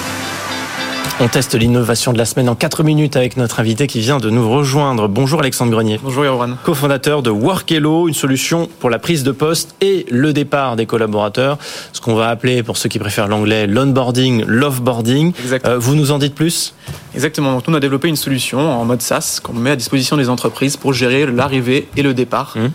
On 1.21 1.27
teste 1.27 1.57
l'innovation 1.57 2.13
de 2.13 2.19
la 2.19 2.25
semaine 2.25 2.49
en 2.49 2.55
4 2.55 2.85
minutes 2.85 3.17
avec 3.17 3.37
notre 3.37 3.59
invité 3.59 3.89
qui 3.89 3.99
vient 3.99 4.19
de 4.19 4.31
nous 4.31 4.49
rejoindre. 4.49 5.09
Bonjour 5.09 5.41
Alexandre 5.41 5.73
Grenier. 5.73 5.99
Bonjour 6.01 6.25
Yoran. 6.25 6.51
Co-fondateur 6.63 7.25
de 7.25 7.31
Workello, 7.31 8.07
une 8.07 8.15
solution 8.15 8.69
pour 8.79 8.89
la 8.89 9.01
prise 9.01 9.25
de 9.25 9.33
poste 9.33 9.75
et 9.81 10.07
le 10.11 10.33
départ 10.33 10.77
des 10.77 10.87
collaborateurs. 10.87 11.59
Ce 11.93 12.01
qu'on 12.01 12.15
va 12.15 12.29
appeler, 12.29 12.63
pour 12.63 12.77
ceux 12.77 12.89
qui 12.89 13.01
préfèrent 13.01 13.27
l'anglais, 13.27 13.67
l'onboarding, 13.67 14.45
l'offboarding. 14.47 15.33
Euh, 15.65 15.77
vous 15.77 15.97
nous 15.97 16.13
en 16.13 16.19
dites 16.19 16.37
plus? 16.37 16.73
Exactement. 17.17 17.53
Donc, 17.53 17.67
nous, 17.67 17.75
on 17.75 17.77
a 17.77 17.81
développé 17.81 18.07
une 18.07 18.15
solution 18.15 18.61
en 18.61 18.85
mode 18.85 19.03
SaaS 19.03 19.41
qu'on 19.43 19.55
met 19.55 19.73
à 19.73 19.77
disposition 19.77 20.17
des 20.17 20.29
entreprises 20.29 20.77
pour 20.77 20.93
gérer 20.93 21.27
l'arrivée 21.27 21.89
et 21.97 22.03
le 22.03 22.15
départ. 22.15 22.55
Mmh 22.55 22.69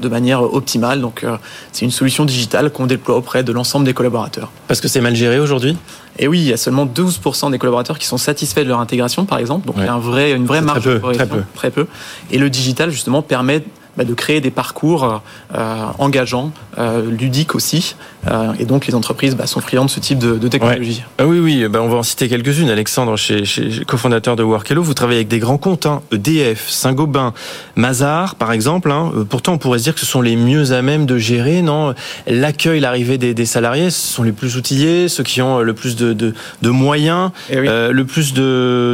de 0.00 0.08
manière 0.08 0.42
optimale. 0.42 1.00
Donc 1.00 1.24
c'est 1.72 1.84
une 1.84 1.90
solution 1.90 2.24
digitale 2.24 2.70
qu'on 2.70 2.86
déploie 2.86 3.16
auprès 3.16 3.42
de 3.42 3.52
l'ensemble 3.52 3.84
des 3.84 3.94
collaborateurs. 3.94 4.50
Parce 4.68 4.80
que 4.80 4.88
c'est 4.88 5.00
mal 5.00 5.14
géré 5.14 5.38
aujourd'hui? 5.38 5.76
Et 6.18 6.28
oui, 6.28 6.40
il 6.40 6.48
y 6.48 6.52
a 6.52 6.56
seulement 6.56 6.86
12% 6.86 7.50
des 7.50 7.58
collaborateurs 7.58 7.98
qui 7.98 8.06
sont 8.06 8.18
satisfaits 8.18 8.60
de 8.60 8.68
leur 8.68 8.80
intégration, 8.80 9.24
par 9.24 9.38
exemple. 9.38 9.66
Donc 9.66 9.76
ouais. 9.76 9.84
il 9.84 9.86
y 9.86 9.88
a 9.88 9.94
un 9.94 9.98
vrai, 9.98 10.32
une 10.32 10.46
vraie 10.46 10.60
marge 10.60 10.82
très 10.82 11.00
peu, 11.00 11.12
très 11.12 11.26
peu. 11.26 11.42
très 11.54 11.70
peu. 11.70 11.86
Et 12.30 12.38
le 12.38 12.50
digital, 12.50 12.90
justement, 12.90 13.22
permet 13.22 13.64
bah, 13.96 14.04
de 14.04 14.14
créer 14.14 14.40
des 14.40 14.50
parcours 14.50 15.20
euh, 15.54 15.84
engageants, 15.98 16.50
euh, 16.78 17.10
ludiques 17.10 17.54
aussi. 17.54 17.94
Euh, 18.26 18.52
et 18.58 18.64
donc 18.64 18.86
les 18.86 18.94
entreprises 18.94 19.36
bah, 19.36 19.46
sont 19.46 19.60
friandes 19.60 19.88
de 19.88 19.90
ce 19.90 20.00
type 20.00 20.18
de, 20.18 20.38
de 20.38 20.48
technologie. 20.48 21.02
Ouais. 21.18 21.24
Ah 21.24 21.26
oui, 21.26 21.38
oui, 21.40 21.68
bah, 21.68 21.80
on 21.82 21.88
va 21.88 21.96
en 21.96 22.02
citer 22.02 22.28
quelques-unes. 22.28 22.70
Alexandre, 22.70 23.16
chez, 23.16 23.44
chez 23.44 23.84
cofondateur 23.86 24.36
de 24.36 24.42
Workello, 24.42 24.82
vous 24.82 24.94
travaillez 24.94 25.18
avec 25.18 25.28
des 25.28 25.40
grands 25.40 25.58
comptes, 25.58 25.84
hein, 25.84 26.00
EDF, 26.10 26.70
Saint-Gobain, 26.70 27.34
Mazar, 27.76 28.36
par 28.36 28.52
exemple. 28.52 28.90
Hein. 28.90 29.12
Pourtant, 29.28 29.54
on 29.54 29.58
pourrait 29.58 29.78
se 29.78 29.84
dire 29.84 29.94
que 29.94 30.00
ce 30.00 30.06
sont 30.06 30.22
les 30.22 30.36
mieux 30.36 30.72
à 30.72 30.80
même 30.80 31.04
de 31.04 31.18
gérer, 31.18 31.60
non? 31.60 31.94
L'accueil, 32.26 32.80
l'arrivée 32.80 33.18
des, 33.18 33.34
des, 33.34 33.46
salariés, 33.46 33.90
ce 33.90 34.14
sont 34.14 34.22
les 34.22 34.32
plus 34.32 34.56
outillés, 34.56 35.08
ceux 35.08 35.22
qui 35.22 35.42
ont 35.42 35.60
le 35.60 35.74
plus 35.74 35.96
de, 35.96 36.14
de, 36.14 36.32
de 36.62 36.70
moyens, 36.70 37.30
oui. 37.50 37.66
le 37.66 38.02
plus 38.04 38.32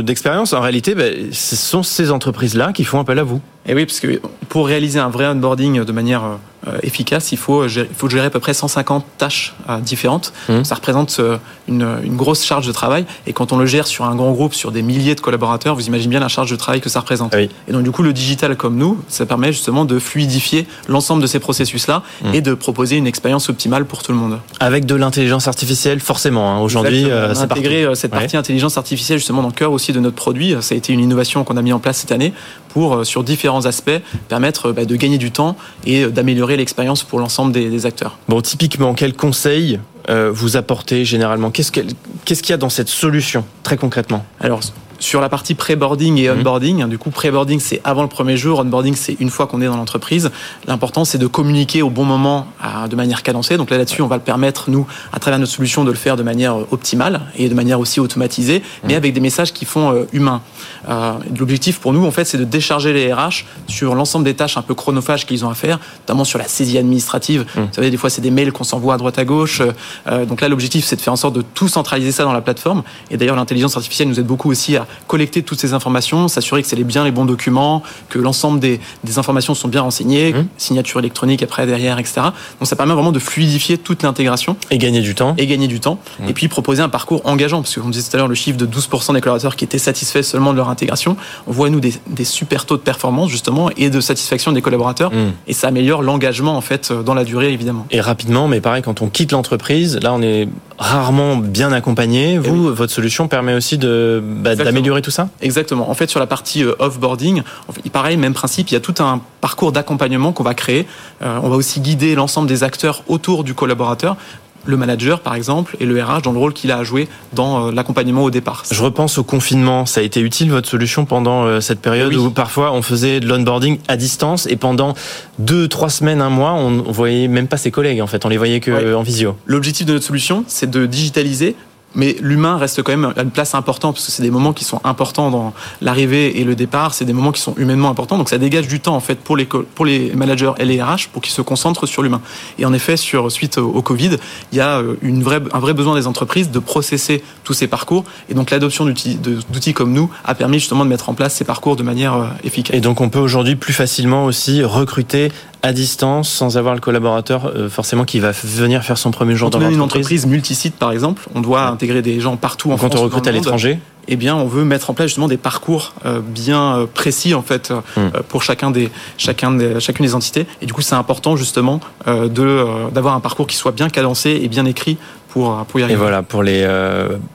d'expérience. 0.04 0.52
en 0.52 0.60
réalité, 0.60 0.94
ce 1.30 1.56
sont 1.56 1.84
ces 1.84 2.10
entreprises-là 2.10 2.72
qui 2.72 2.82
font 2.82 2.98
appel 2.98 3.18
à 3.20 3.24
vous. 3.24 3.40
Et 3.68 3.74
oui, 3.74 3.84
parce 3.84 4.00
que 4.00 4.20
pour 4.48 4.66
réaliser 4.66 4.98
un 4.98 5.10
vrai 5.10 5.26
onboarding 5.26 5.84
de 5.84 5.92
manière 5.92 6.24
euh, 6.24 6.36
efficace, 6.82 7.32
il 7.32 7.38
faut, 7.38 7.66
gérer, 7.68 7.88
il 7.90 7.96
faut 7.96 8.08
gérer 8.08 8.26
à 8.26 8.30
peu 8.30 8.40
près 8.40 8.54
150 8.54 9.04
tâches 9.18 9.54
euh, 9.68 9.78
différentes. 9.80 10.32
Mmh. 10.48 10.64
Ça 10.64 10.74
représente 10.74 11.16
euh, 11.20 11.36
une, 11.68 11.86
une 12.04 12.16
grosse 12.16 12.44
charge 12.44 12.66
de 12.66 12.72
travail. 12.72 13.04
Et 13.26 13.32
quand 13.32 13.52
on 13.52 13.58
le 13.58 13.66
gère 13.66 13.86
sur 13.86 14.04
un 14.04 14.14
grand 14.14 14.32
groupe, 14.32 14.54
sur 14.54 14.72
des 14.72 14.82
milliers 14.82 15.14
de 15.14 15.20
collaborateurs, 15.20 15.74
vous 15.74 15.86
imaginez 15.86 16.10
bien 16.10 16.20
la 16.20 16.28
charge 16.28 16.50
de 16.50 16.56
travail 16.56 16.80
que 16.80 16.88
ça 16.88 17.00
représente. 17.00 17.32
Ah 17.34 17.38
oui. 17.38 17.48
Et 17.68 17.72
donc 17.72 17.82
du 17.82 17.90
coup, 17.90 18.02
le 18.02 18.12
digital 18.12 18.56
comme 18.56 18.76
nous, 18.76 19.00
ça 19.08 19.26
permet 19.26 19.52
justement 19.52 19.84
de 19.84 19.98
fluidifier 19.98 20.66
l'ensemble 20.88 21.22
de 21.22 21.26
ces 21.26 21.38
processus-là 21.38 22.02
Mmh. 22.22 22.34
et 22.34 22.40
de 22.40 22.54
proposer 22.54 22.96
une 22.96 23.06
expérience 23.06 23.48
optimale 23.48 23.84
pour 23.84 24.02
tout 24.02 24.12
le 24.12 24.18
monde. 24.18 24.38
Avec 24.60 24.86
de 24.86 24.94
l'intelligence 24.94 25.46
artificielle, 25.48 26.00
forcément. 26.00 26.54
hein. 26.54 26.60
Aujourd'hui, 26.60 27.10
euh, 27.10 27.34
c'est 27.34 27.42
intégré 27.42 27.84
euh, 27.84 27.94
cette 27.94 28.12
Ouais. 28.12 28.18
partie 28.20 28.36
intelligence 28.36 28.76
artificielle 28.78 29.18
justement 29.18 29.42
dans 29.42 29.48
le 29.48 29.54
cœur 29.54 29.72
aussi 29.72 29.92
de 29.92 30.00
notre 30.00 30.16
produit. 30.16 30.54
Ça 30.60 30.74
a 30.74 30.78
été 30.78 30.92
une 30.92 31.00
innovation 31.00 31.44
qu'on 31.44 31.56
a 31.56 31.62
mis 31.62 31.72
en 31.72 31.78
place 31.78 31.98
cette 31.98 32.12
année 32.12 32.32
pour, 32.70 32.94
euh, 32.96 33.04
sur 33.04 33.24
différents 33.24 33.66
aspects, 33.66 33.90
permettre 34.28 34.66
euh, 34.68 34.72
bah, 34.72 34.84
de 34.84 34.96
gagner 34.96 35.18
du 35.18 35.30
temps 35.30 35.56
et 35.86 36.04
euh, 36.04 36.10
d'améliorer 36.10 36.56
l'expérience 36.58 37.02
pour 37.02 37.18
l'ensemble 37.18 37.52
des, 37.52 37.70
des 37.70 37.86
acteurs. 37.86 38.18
Bon, 38.28 38.40
typiquement, 38.40 38.94
quels 38.94 39.14
conseils 39.14 39.80
euh, 40.10 40.30
vous 40.32 40.56
apportez 40.56 41.04
généralement? 41.04 41.50
Qu'est-ce 41.50 41.72
qu'il 41.72 42.50
y 42.50 42.52
a 42.52 42.56
dans 42.56 42.68
cette 42.68 42.88
solution, 42.88 43.44
très 43.62 43.76
concrètement? 43.76 44.24
Alors, 44.40 44.60
sur 44.98 45.20
la 45.20 45.28
partie 45.28 45.54
pré-boarding 45.54 46.18
et 46.18 46.28
Mhm. 46.28 46.38
onboarding, 46.38 46.86
du 46.88 46.98
coup, 46.98 47.10
pré-boarding, 47.10 47.60
c'est 47.60 47.80
avant 47.84 48.02
le 48.02 48.08
premier 48.08 48.36
jour, 48.36 48.58
onboarding, 48.60 48.94
c'est 48.96 49.16
une 49.20 49.30
fois 49.30 49.46
qu'on 49.46 49.60
est 49.60 49.66
dans 49.66 49.76
l'entreprise. 49.76 50.30
L'important, 50.66 51.04
c'est 51.04 51.18
de 51.18 51.26
communiquer 51.26 51.82
au 51.82 51.90
bon 51.90 52.04
moment 52.04 52.46
à- 52.60 52.88
de 52.88 52.96
manière 52.96 53.22
cadencée. 53.22 53.56
Donc 53.56 53.70
là, 53.70 53.78
là-dessus, 53.78 54.02
on 54.02 54.08
va 54.08 54.16
le 54.16 54.22
permettre, 54.22 54.70
nous, 54.70 54.86
à 55.12 55.18
travers 55.20 55.38
notre 55.38 55.52
solution, 55.52 55.84
de 55.84 55.90
le 55.90 55.96
faire 55.96 56.16
de 56.16 56.22
manière 56.22 56.56
euh, 56.58 56.66
optimale 56.70 57.20
et 57.36 57.48
de 57.48 57.54
manière 57.54 57.78
aussi 57.80 58.00
automatisée, 58.00 58.62
mais 58.84 58.94
avec 58.94 59.12
des 59.14 59.20
messages 59.20 59.52
qui 59.52 59.64
font 59.64 59.92
euh, 59.92 60.04
humains. 60.12 60.40
Euh, 60.88 61.12
L'objectif 61.38 61.78
pour 61.78 61.92
nous, 61.92 62.04
en 62.04 62.10
fait, 62.10 62.24
c'est 62.24 62.38
de 62.38 62.44
décharger 62.44 62.92
les 62.92 63.12
RH 63.12 63.44
sur 63.68 63.94
l'ensemble 63.94 64.24
des 64.24 64.34
tâches 64.34 64.56
un 64.56 64.62
peu 64.62 64.74
chronophages 64.74 65.26
qu'ils 65.26 65.44
ont 65.44 65.50
à 65.50 65.54
faire, 65.54 65.78
notamment 66.00 66.24
sur 66.24 66.38
la 66.38 66.48
saisie 66.48 66.76
administrative. 66.78 67.44
Vous 67.54 67.68
savez, 67.72 67.90
des 67.90 67.96
fois, 67.96 68.10
c'est 68.10 68.20
des 68.20 68.30
mails 68.30 68.52
qu'on 68.52 68.64
s'envoie 68.64 68.94
à 68.94 68.96
droite 68.96 69.18
à 69.18 69.24
gauche. 69.24 69.62
Euh, 70.08 70.24
donc 70.24 70.40
là, 70.40 70.48
l'objectif, 70.48 70.84
c'est 70.84 70.96
de 70.96 71.00
faire 71.00 71.12
en 71.12 71.16
sorte 71.16 71.34
de 71.34 71.42
tout 71.42 71.68
centraliser 71.68 72.10
ça 72.12 72.24
dans 72.24 72.32
la 72.32 72.40
plateforme. 72.40 72.82
Et 73.10 73.16
d'ailleurs, 73.16 73.36
l'intelligence 73.36 73.76
artificielle 73.76 74.08
nous 74.08 74.18
aide 74.18 74.26
beaucoup 74.26 74.50
aussi 74.50 74.76
à 74.76 74.86
collecter 75.06 75.42
toutes 75.42 75.60
ces 75.60 75.72
informations, 75.74 76.28
s'assurer 76.28 76.62
que 76.62 76.68
c'est 76.68 76.76
les- 76.76 76.84
bien 76.84 77.04
les 77.04 77.10
bons 77.10 77.24
documents, 77.24 77.82
que 78.08 78.18
l'ensemble 78.18 78.60
des, 78.60 78.80
des 79.04 79.18
informations 79.18 79.54
sont 79.54 79.68
bien 79.68 79.82
renseignées, 79.82 80.32
Mhm. 80.32 80.46
signature 80.56 81.00
électronique 81.00 81.42
après, 81.42 81.66
derrière, 81.66 81.98
etc. 81.98 82.20
Donc 82.60 82.68
ça 82.68 82.76
permet 82.76 82.94
vraiment 82.94 83.12
de 83.12 83.18
fluidifier 83.18 83.78
toute 83.78 84.02
l'intégration 84.02 84.56
Et 84.70 84.78
gagner 84.78 85.00
du 85.00 85.14
temps 85.14 85.34
et 85.38 85.46
gagner 85.46 85.66
du 85.68 85.80
temps. 85.80 85.98
Et 86.28 86.32
puis 86.32 86.48
proposer 86.48 86.82
un 86.82 86.88
parcours 86.88 87.20
engageant, 87.24 87.62
parce 87.62 87.74
que 87.74 87.80
comme 87.80 87.90
disait 87.90 88.08
tout 88.10 88.16
à 88.16 88.18
l'heure, 88.18 88.28
le 88.28 88.34
chiffre 88.34 88.58
de 88.58 88.66
12% 88.66 89.12
des 89.12 89.20
collaborateurs 89.20 89.56
qui 89.56 89.64
étaient 89.64 89.78
satisfaits 89.78 90.22
seulement 90.22 90.52
de 90.52 90.56
leur 90.56 90.68
intégration, 90.68 91.16
on 91.46 91.52
voit 91.52 91.70
nous 91.70 91.80
des, 91.80 91.92
des 92.08 92.24
super 92.24 92.64
taux 92.64 92.76
de 92.76 92.82
performance 92.82 93.30
justement 93.30 93.70
et 93.76 93.90
de 93.90 94.00
satisfaction 94.00 94.52
des 94.52 94.62
collaborateurs, 94.62 95.10
Mm. 95.12 95.32
et 95.46 95.52
ça 95.52 95.68
améliore 95.68 96.02
l'engagement 96.02 96.56
en 96.56 96.60
fait 96.60 96.92
dans 96.92 97.14
la 97.14 97.24
durée 97.24 97.52
évidemment. 97.52 97.86
et 97.90 98.00
rapidement, 98.00 98.48
mais 98.48 98.60
pareil, 98.60 98.82
quand 98.82 99.02
on 99.02 99.08
quitte 99.08 99.32
l'entreprise, 99.32 99.98
là, 100.02 100.12
on 100.12 100.22
est 100.22 100.48
rarement 100.78 101.36
bien 101.36 101.72
accompagné. 101.72 102.38
Vous, 102.38 102.72
votre 102.74 102.92
solution 102.92 103.26
permet 103.28 103.54
aussi 103.54 103.78
de 103.78 104.22
bah, 104.22 104.52
Exactement. 104.52 104.77
D'améliorer 104.78 105.02
tout 105.02 105.10
ça 105.10 105.28
Exactement. 105.42 105.90
En 105.90 105.94
fait, 105.94 106.08
sur 106.08 106.20
la 106.20 106.26
partie 106.26 106.62
euh, 106.64 106.74
offboarding, 106.78 107.42
en 107.68 107.72
fait, 107.72 107.88
pareil, 107.90 108.16
même 108.16 108.34
principe, 108.34 108.70
il 108.70 108.74
y 108.74 108.76
a 108.76 108.80
tout 108.80 108.94
un 109.00 109.20
parcours 109.40 109.72
d'accompagnement 109.72 110.32
qu'on 110.32 110.44
va 110.44 110.54
créer. 110.54 110.86
Euh, 111.22 111.38
on 111.42 111.48
va 111.48 111.56
aussi 111.56 111.80
guider 111.80 112.14
l'ensemble 112.14 112.48
des 112.48 112.62
acteurs 112.64 113.02
autour 113.08 113.44
du 113.44 113.54
collaborateur, 113.54 114.16
le 114.64 114.76
manager 114.76 115.20
par 115.20 115.34
exemple, 115.34 115.76
et 115.80 115.86
le 115.86 116.02
RH 116.02 116.22
dans 116.22 116.32
le 116.32 116.38
rôle 116.38 116.52
qu'il 116.52 116.70
a 116.72 116.78
à 116.78 116.84
jouer 116.84 117.08
dans 117.32 117.68
euh, 117.68 117.72
l'accompagnement 117.72 118.22
au 118.24 118.30
départ. 118.30 118.64
Je 118.70 118.82
repense 118.82 119.18
au 119.18 119.24
confinement. 119.24 119.86
Ça 119.86 120.00
a 120.00 120.02
été 120.02 120.20
utile 120.20 120.50
votre 120.50 120.68
solution 120.68 121.04
pendant 121.06 121.60
cette 121.60 121.80
période 121.80 122.12
Oui. 122.12 122.16
où 122.18 122.30
parfois 122.30 122.72
on 122.72 122.82
faisait 122.82 123.20
de 123.20 123.26
l'onboarding 123.26 123.78
à 123.88 123.96
distance 123.96 124.46
et 124.46 124.56
pendant 124.56 124.94
deux, 125.38 125.68
trois 125.68 125.88
semaines, 125.90 126.20
un 126.20 126.30
mois, 126.30 126.52
on, 126.52 126.82
voyait 126.92 127.28
même 127.28 127.48
pas 127.48 127.56
ses 127.56 127.70
collègues 127.70 128.00
en 128.02 128.06
fait. 128.06 128.24
On 128.26 128.28
les 128.28 128.36
voyait 128.38 128.60
que 128.60 128.70
Ouais. 128.70 128.94
en 128.94 129.02
visio. 129.02 129.36
L'objectif 129.46 129.86
de 129.86 129.94
notre 129.94 130.04
solution, 130.04 130.44
c'est 130.46 130.70
de 130.70 130.86
digitaliser. 130.86 131.56
Mais 131.94 132.16
l'humain 132.20 132.58
reste 132.58 132.82
quand 132.82 132.92
même 132.92 133.12
une 133.16 133.30
place 133.30 133.54
importante 133.54 133.94
parce 133.94 134.06
que 134.06 134.12
c'est 134.12 134.22
des 134.22 134.30
moments 134.30 134.52
qui 134.52 134.64
sont 134.64 134.80
importants 134.84 135.30
dans 135.30 135.54
l'arrivée 135.80 136.38
et 136.40 136.44
le 136.44 136.54
départ. 136.54 136.94
C'est 136.94 137.04
des 137.04 137.12
moments 137.12 137.32
qui 137.32 137.40
sont 137.40 137.54
humainement 137.56 137.88
importants. 137.88 138.18
Donc 138.18 138.28
ça 138.28 138.38
dégage 138.38 138.68
du 138.68 138.80
temps 138.80 138.94
en 138.94 139.00
fait 139.00 139.16
pour 139.16 139.36
les 139.36 139.46
pour 139.46 139.86
les 139.86 140.12
managers 140.14 140.52
et 140.58 140.64
les 140.64 140.82
RH 140.82 141.08
pour 141.12 141.22
qu'ils 141.22 141.32
se 141.32 141.42
concentrent 141.42 141.86
sur 141.86 142.02
l'humain. 142.02 142.20
Et 142.58 142.66
en 142.66 142.72
effet, 142.72 142.96
suite 142.96 143.58
au, 143.58 143.82
Covid, 143.82 144.16
il 144.52 144.58
y 144.58 144.60
a 144.60 144.78
euh, 144.78 144.96
une 145.02 145.22
vraie 145.22 145.40
un 145.52 145.58
vrai 145.60 145.72
besoin 145.72 145.94
des 145.94 146.06
entreprises 146.06 146.50
de 146.50 146.58
processer 146.58 147.22
tous 147.44 147.54
ces 147.54 147.66
parcours. 147.66 148.04
Et 148.28 148.34
donc 148.34 148.50
l'adoption 148.50 148.84
d'outils 148.84 149.74
comme 149.74 149.92
nous 149.92 150.10
a 150.24 150.34
permis 150.34 150.58
justement 150.58 150.84
de 150.84 150.90
mettre 150.90 151.08
en 151.08 151.14
place 151.14 151.34
ces 151.34 151.44
parcours 151.44 151.76
de 151.76 151.82
manière 151.82 152.14
euh, 152.14 152.26
efficace. 152.44 152.76
Et 152.76 152.80
donc 152.80 153.00
on 153.00 153.08
peut 153.08 153.18
aujourd'hui 153.18 153.56
plus 153.56 153.72
facilement 153.72 154.26
aussi 154.26 154.62
recruter 154.62 155.32
à 155.62 155.72
distance 155.72 156.28
sans 156.30 156.56
avoir 156.56 156.74
le 156.74 156.80
collaborateur 156.80 157.46
euh, 157.46 157.68
forcément 157.68 158.04
qui 158.04 158.20
va 158.20 158.30
venir 158.30 158.82
faire 158.84 158.98
son 158.98 159.10
premier 159.10 159.34
jour 159.34 159.50
Quand 159.50 159.58
dans 159.58 159.64
on 159.64 159.68
est 159.68 159.72
une 159.72 159.78
l'entreprise. 159.78 160.20
entreprise 160.20 160.26
multisite, 160.26 160.76
par 160.76 160.92
exemple, 160.92 161.26
on 161.34 161.40
doit 161.40 161.66
intégrer 161.68 162.00
des 162.02 162.20
gens 162.20 162.36
partout 162.36 162.68
en 162.70 162.76
Quand 162.76 162.88
France. 162.88 162.92
on 162.94 163.00
ou 163.00 163.04
recrute 163.04 163.26
à 163.26 163.32
l'étranger, 163.32 163.78
eh 164.10 164.16
bien, 164.16 164.36
on 164.36 164.46
veut 164.46 164.64
mettre 164.64 164.88
en 164.88 164.94
place 164.94 165.08
justement 165.08 165.28
des 165.28 165.36
parcours 165.36 165.92
euh, 166.06 166.20
bien 166.24 166.76
euh, 166.76 166.86
précis 166.86 167.34
en 167.34 167.42
fait 167.42 167.70
Hmm. 167.70 168.00
euh, 168.14 168.22
pour 168.28 168.42
chacun 168.42 168.70
des, 168.70 168.88
chacun 169.18 169.50
des, 169.50 169.80
chacune 169.80 170.06
des 170.06 170.14
entités. 170.14 170.46
Et 170.62 170.66
du 170.66 170.72
coup, 170.72 170.80
c'est 170.80 170.94
important 170.94 171.36
justement 171.36 171.80
de 172.06 172.64
d'avoir 172.90 173.14
un 173.14 173.20
parcours 173.20 173.46
qui 173.46 173.56
soit 173.56 173.72
bien 173.72 173.88
cadencé 173.90 174.30
et 174.42 174.48
bien 174.48 174.64
écrit 174.64 174.96
pour 175.28 175.56
pour 175.66 175.80
y 175.80 175.82
Et 175.82 175.84
arriver. 175.84 175.98
voilà, 176.00 176.22
pour 176.22 176.42
les 176.42 176.66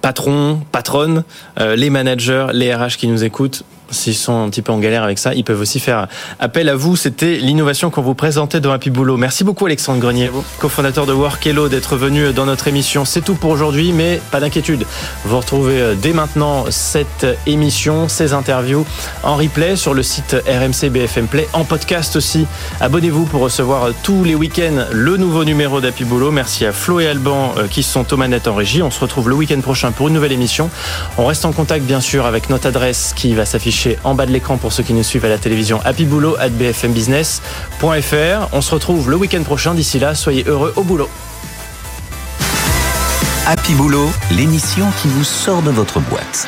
patrons, 0.01 0.61
patronnes, 0.71 1.23
les 1.59 1.89
managers, 1.89 2.47
les 2.53 2.73
RH 2.73 2.97
qui 2.97 3.07
nous 3.07 3.23
écoutent, 3.23 3.63
s'ils 3.93 4.15
sont 4.15 4.43
un 4.43 4.49
petit 4.49 4.61
peu 4.61 4.71
en 4.71 4.79
galère 4.79 5.03
avec 5.03 5.19
ça, 5.19 5.33
ils 5.33 5.43
peuvent 5.43 5.61
aussi 5.61 5.79
faire 5.79 6.07
appel 6.39 6.69
à 6.69 6.75
vous. 6.75 6.95
C'était 6.95 7.37
l'innovation 7.37 7.89
qu'on 7.89 8.01
vous 8.01 8.15
présentait 8.15 8.59
dans 8.59 8.71
Happy 8.71 8.89
Boulot. 8.89 9.17
Merci 9.17 9.43
beaucoup 9.43 9.65
Alexandre 9.65 9.99
Grenier, 9.99 10.29
cofondateur 10.59 11.05
de 11.05 11.13
Workello, 11.13 11.69
d'être 11.69 11.95
venu 11.95 12.33
dans 12.33 12.45
notre 12.45 12.67
émission. 12.67 13.05
C'est 13.05 13.21
tout 13.21 13.35
pour 13.35 13.51
aujourd'hui, 13.51 13.93
mais 13.93 14.19
pas 14.31 14.39
d'inquiétude. 14.39 14.85
Vous 15.25 15.37
retrouvez 15.37 15.79
euh, 15.79 15.95
dès 15.95 16.13
maintenant 16.13 16.65
cette 16.69 17.25
émission, 17.45 18.07
ces 18.07 18.33
interviews 18.33 18.85
en 19.23 19.35
replay 19.35 19.75
sur 19.75 19.93
le 19.93 20.03
site 20.03 20.35
RMC 20.47 20.89
BFM 20.89 21.27
Play, 21.27 21.47
en 21.53 21.63
podcast 21.63 22.15
aussi. 22.15 22.45
Abonnez-vous 22.79 23.25
pour 23.25 23.41
recevoir 23.41 23.83
euh, 23.85 23.91
tous 24.03 24.23
les 24.23 24.35
week-ends 24.35 24.85
le 24.91 25.17
nouveau 25.17 25.43
numéro 25.43 25.81
d'Happy 25.81 26.03
Boulot. 26.03 26.31
Merci 26.31 26.65
à 26.65 26.71
Flo 26.71 26.99
et 26.99 27.07
Alban 27.07 27.53
euh, 27.57 27.67
qui 27.67 27.83
sont 27.83 28.11
aux 28.13 28.17
manettes 28.17 28.47
en 28.47 28.55
régie. 28.55 28.81
On 28.81 28.91
se 28.91 28.99
retrouve 28.99 29.29
le 29.29 29.35
week-end 29.35 29.61
prochain 29.61 29.91
pour 29.91 30.07
une 30.07 30.13
nouvelle 30.13 30.31
émission. 30.31 30.69
On 31.17 31.25
reste 31.25 31.45
en 31.45 31.51
contact 31.51 31.85
bien 31.85 32.01
sûr 32.01 32.25
avec 32.25 32.49
notre 32.49 32.67
adresse 32.67 33.13
qui 33.15 33.33
va 33.33 33.45
s'afficher 33.45 33.82
en 34.03 34.15
bas 34.15 34.25
de 34.25 34.31
l'écran 34.31 34.57
pour 34.57 34.73
ceux 34.73 34.83
qui 34.83 34.93
nous 34.93 35.03
suivent 35.03 35.25
à 35.25 35.29
la 35.29 35.37
télévision 35.37 35.79
happyboulot 35.83 36.35
at 36.39 36.49
bfmbusiness.fr. 36.49 38.47
On 38.51 38.61
se 38.61 38.71
retrouve 38.71 39.09
le 39.09 39.15
week-end 39.15 39.43
prochain. 39.43 39.73
D'ici 39.73 39.99
là, 39.99 40.15
soyez 40.15 40.43
heureux 40.47 40.73
au 40.75 40.83
boulot. 40.83 41.09
Happy 43.45 43.73
Boulot, 43.73 44.09
l'émission 44.31 44.85
qui 45.01 45.09
vous 45.09 45.25
sort 45.25 45.61
de 45.61 45.69
votre 45.69 45.99
boîte. 45.99 46.47